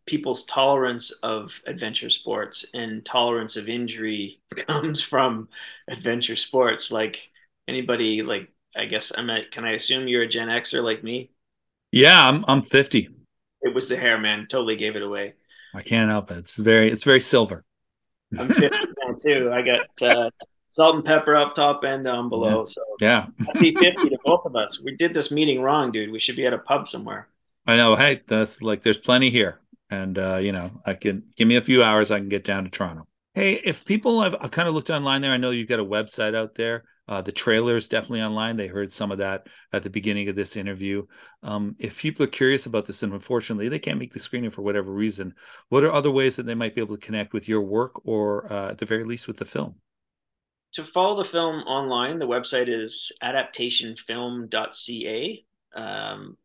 people's 0.06 0.46
tolerance 0.46 1.12
of 1.24 1.60
adventure 1.68 2.10
sports 2.10 2.66
and 2.74 3.06
tolerance 3.06 3.58
of 3.58 3.70
injury 3.70 4.42
comes 4.68 5.02
from 5.02 5.50
adventure 5.88 6.36
sports. 6.36 6.92
Like 6.92 7.30
anybody, 7.68 8.22
like 8.22 8.50
I 8.76 8.86
guess 8.86 9.12
I'm 9.16 9.30
at. 9.30 9.52
Can 9.52 9.66
I 9.66 9.74
assume 9.74 10.08
you're 10.08 10.24
a 10.24 10.28
Gen 10.28 10.48
Xer 10.48 10.84
like 10.84 11.04
me? 11.04 11.32
Yeah, 11.94 12.28
I'm 12.28 12.44
I'm 12.48 12.64
50. 12.64 13.08
It 13.62 13.74
was 13.74 13.88
the 13.88 13.96
hair, 13.96 14.18
man. 14.18 14.48
Totally 14.50 14.76
gave 14.76 14.96
it 14.96 15.04
away. 15.04 15.36
I 15.76 15.84
can't 15.84 16.10
help 16.10 16.32
it. 16.32 16.40
It's 16.40 16.56
very 16.56 16.92
it's 16.92 17.04
very 17.04 17.20
silver. 17.20 17.64
I'm 18.38 18.48
50 18.50 18.68
now 18.68 19.16
too. 19.22 19.52
I 19.54 19.62
got 19.62 19.88
uh, 20.02 20.32
salt 20.70 20.96
and 20.96 21.06
pepper 21.06 21.36
up 21.36 21.54
top 21.54 21.84
and 21.84 22.04
down 22.04 22.30
below. 22.30 22.60
Yeah. 22.60 22.64
So 22.64 22.82
yeah, 23.00 23.26
happy 23.46 23.76
50 23.76 24.10
to 24.10 24.18
both 24.26 24.44
of 24.46 24.56
us. 24.56 24.84
We 24.84 24.96
did 24.96 25.14
this 25.14 25.30
meeting 25.30 25.62
wrong, 25.62 25.92
dude. 25.92 26.12
We 26.12 26.18
should 26.18 26.36
be 26.36 26.48
at 26.48 26.54
a 26.54 26.58
pub 26.58 26.88
somewhere. 26.88 27.28
I 27.68 27.78
know. 27.78 27.96
Hey, 27.96 28.22
that's 28.26 28.64
like 28.64 28.82
there's 28.82 28.98
plenty 28.98 29.30
here, 29.30 29.60
and 29.92 30.18
uh, 30.18 30.40
you 30.42 30.52
know, 30.52 30.72
I 30.88 30.96
can 30.96 31.24
give 31.38 31.48
me 31.48 31.58
a 31.58 31.62
few 31.62 31.84
hours. 31.84 32.10
I 32.10 32.18
can 32.18 32.30
get 32.30 32.44
down 32.44 32.64
to 32.64 32.72
Toronto. 32.72 33.08
Hey, 33.36 33.62
if 33.64 33.86
people 33.86 34.24
have 34.24 34.36
I 34.42 34.48
kind 34.48 34.68
of 34.68 34.74
looked 34.74 34.90
online 34.90 35.22
there, 35.22 35.32
I 35.32 35.38
know 35.38 35.52
you've 35.52 35.70
got 35.70 35.80
a 35.80 35.86
website 35.86 36.36
out 36.36 36.56
there. 36.56 36.86
Uh, 37.08 37.22
the 37.22 37.32
trailer 37.32 37.76
is 37.76 37.88
definitely 37.88 38.22
online. 38.22 38.56
They 38.56 38.68
heard 38.68 38.94
some 38.94 39.12
of 39.12 39.18
that 39.18 39.48
at 39.74 39.84
the 39.84 39.90
beginning 39.90 40.30
of 40.30 40.36
this 40.36 40.56
interview. 40.56 41.06
Um, 41.42 41.76
if 41.78 41.98
people 41.98 42.24
are 42.24 42.28
curious 42.28 42.66
about 42.66 42.86
this, 42.86 43.04
and 43.04 43.14
unfortunately 43.14 43.68
they 43.68 43.80
can't 43.80 44.00
make 44.00 44.14
the 44.14 44.20
screening 44.20 44.52
for 44.52 44.62
whatever 44.62 44.92
reason, 44.92 45.34
what 45.70 45.84
are 45.84 45.92
other 45.92 46.12
ways 46.12 46.38
that 46.38 46.46
they 46.46 46.56
might 46.56 46.76
be 46.76 46.82
able 46.82 46.96
to 46.96 47.06
connect 47.06 47.34
with 47.34 47.50
your 47.50 47.62
work, 47.62 48.06
or 48.06 48.52
uh, 48.52 48.72
at 48.72 48.78
the 48.78 48.86
very 48.86 49.04
least 49.04 49.28
with 49.28 49.38
the 49.38 49.46
film? 49.46 49.76
To 50.74 50.84
follow 50.84 51.22
the 51.22 51.30
film 51.30 51.62
online, 51.64 52.20
the 52.20 52.28
website 52.28 52.68
is 52.68 53.12
adaptationfilm.ca. 53.22 55.46
Um, 55.76 56.38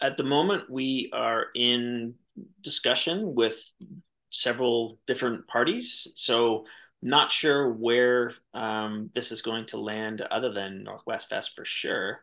at 0.00 0.16
the 0.16 0.24
moment, 0.24 0.68
we 0.68 1.10
are 1.12 1.46
in 1.54 2.14
discussion 2.60 3.34
with 3.34 3.70
several 4.30 4.98
different 5.06 5.46
parties. 5.46 6.08
So 6.16 6.64
not 7.02 7.32
sure 7.32 7.72
where 7.72 8.32
um, 8.54 9.10
this 9.12 9.32
is 9.32 9.42
going 9.42 9.66
to 9.66 9.76
land 9.76 10.20
other 10.20 10.52
than 10.52 10.84
Northwest 10.84 11.28
Fest 11.28 11.56
for 11.56 11.64
sure. 11.64 12.20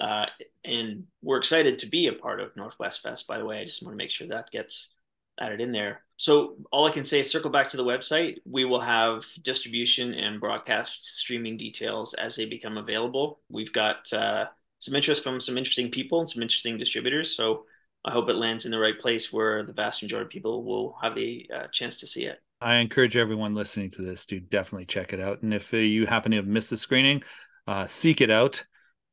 Uh, 0.00 0.26
and 0.64 1.04
we're 1.22 1.38
excited 1.38 1.78
to 1.78 1.86
be 1.86 2.08
a 2.08 2.12
part 2.12 2.40
of 2.40 2.56
Northwest 2.56 3.02
Fest, 3.02 3.26
by 3.26 3.38
the 3.38 3.44
way. 3.44 3.60
I 3.60 3.64
just 3.64 3.82
want 3.82 3.92
to 3.92 3.98
make 3.98 4.10
sure 4.10 4.26
that 4.28 4.50
gets 4.50 4.94
added 5.38 5.60
in 5.60 5.72
there. 5.72 6.02
So 6.16 6.56
all 6.72 6.86
I 6.86 6.92
can 6.92 7.04
say 7.04 7.20
is 7.20 7.30
circle 7.30 7.50
back 7.50 7.68
to 7.70 7.76
the 7.76 7.84
website. 7.84 8.36
We 8.44 8.64
will 8.64 8.80
have 8.80 9.24
distribution 9.42 10.14
and 10.14 10.40
broadcast 10.40 11.18
streaming 11.18 11.56
details 11.56 12.14
as 12.14 12.36
they 12.36 12.46
become 12.46 12.78
available. 12.78 13.40
We've 13.50 13.72
got 13.72 14.12
uh, 14.12 14.46
some 14.78 14.94
interest 14.94 15.22
from 15.22 15.40
some 15.40 15.58
interesting 15.58 15.90
people 15.90 16.20
and 16.20 16.28
some 16.28 16.42
interesting 16.42 16.78
distributors. 16.78 17.36
So 17.36 17.64
I 18.04 18.12
hope 18.12 18.28
it 18.28 18.34
lands 18.36 18.64
in 18.64 18.70
the 18.70 18.78
right 18.78 18.98
place 18.98 19.32
where 19.32 19.64
the 19.64 19.72
vast 19.72 20.02
majority 20.02 20.26
of 20.26 20.32
people 20.32 20.64
will 20.64 20.96
have 21.02 21.16
a 21.18 21.46
uh, 21.54 21.66
chance 21.72 22.00
to 22.00 22.06
see 22.06 22.24
it. 22.24 22.40
I 22.60 22.76
encourage 22.76 23.16
everyone 23.16 23.54
listening 23.54 23.90
to 23.92 24.02
this 24.02 24.26
to 24.26 24.40
definitely 24.40 24.86
check 24.86 25.12
it 25.12 25.20
out. 25.20 25.42
And 25.42 25.52
if 25.52 25.72
uh, 25.74 25.78
you 25.78 26.06
happen 26.06 26.30
to 26.32 26.38
have 26.38 26.46
missed 26.46 26.70
the 26.70 26.76
screening, 26.76 27.22
uh, 27.66 27.86
seek 27.86 28.20
it 28.20 28.30
out, 28.30 28.64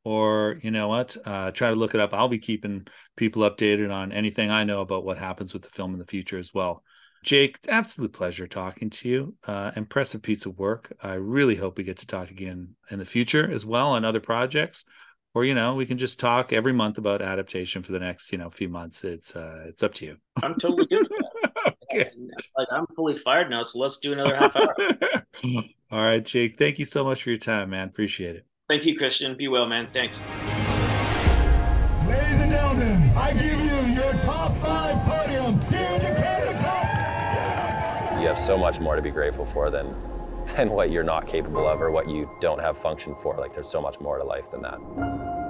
or 0.04 0.60
you 0.64 0.72
know 0.72 0.88
what, 0.88 1.18
uh, 1.26 1.52
try 1.52 1.70
to 1.70 1.76
look 1.76 1.94
it 1.94 2.02
up. 2.02 2.14
I'll 2.14 2.28
be 2.28 2.40
keeping 2.40 2.88
people 3.16 3.50
updated 3.50 3.94
on 3.94 4.12
anything 4.12 4.50
I 4.50 4.64
know 4.64 4.82
about 4.82 5.06
what 5.06 5.18
happens 5.18 5.54
with 5.54 5.64
the 5.64 5.70
film 5.70 5.94
in 5.94 6.00
the 6.00 6.08
future 6.08 6.40
as 6.40 6.54
well. 6.54 6.84
Jake, 7.24 7.60
absolute 7.68 8.14
pleasure 8.14 8.48
talking 8.48 8.90
to 8.90 9.10
you. 9.10 9.36
Uh, 9.46 9.72
impressive 9.76 10.24
piece 10.24 10.48
of 10.48 10.58
work. 10.58 10.92
I 11.02 11.16
really 11.16 11.56
hope 11.56 11.78
we 11.78 11.84
get 11.84 11.98
to 11.98 12.08
talk 12.08 12.32
again 12.32 12.76
in 12.90 12.98
the 12.98 13.06
future 13.06 13.50
as 13.52 13.66
well 13.66 13.90
on 13.90 14.06
other 14.06 14.20
projects 14.20 14.86
or 15.34 15.46
you 15.46 15.54
know 15.54 15.76
we 15.76 15.86
can 15.86 15.98
just 15.98 16.20
talk 16.20 16.52
every 16.54 16.74
month 16.74 16.98
about 16.98 17.22
adaptation 17.22 17.84
for 17.84 17.92
the 17.92 18.00
next 18.00 18.32
you 18.32 18.38
know 18.38 18.50
few 18.50 18.70
months 18.70 19.04
it's 19.04 19.36
uh 19.36 19.64
it's 19.68 19.84
up 19.84 19.94
to 19.94 20.06
you 20.06 20.18
i'm 20.44 20.56
totally 20.56 20.86
good. 20.88 21.08
like 22.58 22.68
i'm 22.72 22.86
fully 22.96 23.16
fired 23.16 23.50
now 23.50 23.64
so 23.64 23.80
let's 23.80 23.98
do 23.98 24.14
another 24.14 24.36
half 24.36 24.56
hour. 24.56 24.76
All 25.92 26.02
right 26.04 26.24
jake 26.24 26.58
thank 26.58 26.80
you 26.80 26.86
so 26.86 27.04
much 27.04 27.24
for 27.24 27.30
your 27.30 27.40
time 27.40 27.70
man. 27.72 27.88
Appreciate 27.88 28.36
it. 28.36 28.46
Thank 28.68 28.86
you 28.86 28.98
christian. 28.98 29.36
Be 29.36 29.48
well 29.48 29.66
man. 29.66 29.88
Thanks. 29.92 30.20
Ladies 32.08 32.40
and 32.40 32.52
gentlemen 32.52 33.10
i 33.16 33.34
give 33.34 33.60
you 33.60 34.02
your 34.02 34.14
top 34.24 34.58
five 34.62 35.06
podium. 35.06 35.60
Here 35.72 35.88
in 35.88 36.04
the 36.04 36.22
you 38.22 38.28
have 38.28 38.38
so 38.38 38.56
much 38.56 38.80
more 38.80 38.96
to 38.96 39.02
be 39.02 39.10
grateful 39.10 39.46
for 39.46 39.72
than 39.72 39.96
than 40.56 40.70
what 40.70 40.92
you're 40.92 41.04
not 41.04 41.28
capable 41.28 41.68
of 41.68 41.82
or 41.82 41.92
what 41.92 42.08
you 42.08 42.30
don't 42.40 42.60
have 42.60 42.78
function 42.78 43.16
for. 43.16 43.36
Like 43.38 43.54
there's 43.54 43.70
so 43.70 43.82
much 43.82 44.00
more 44.00 44.18
to 44.18 44.24
life 44.24 44.52
than 44.52 44.62
that. 44.62 45.41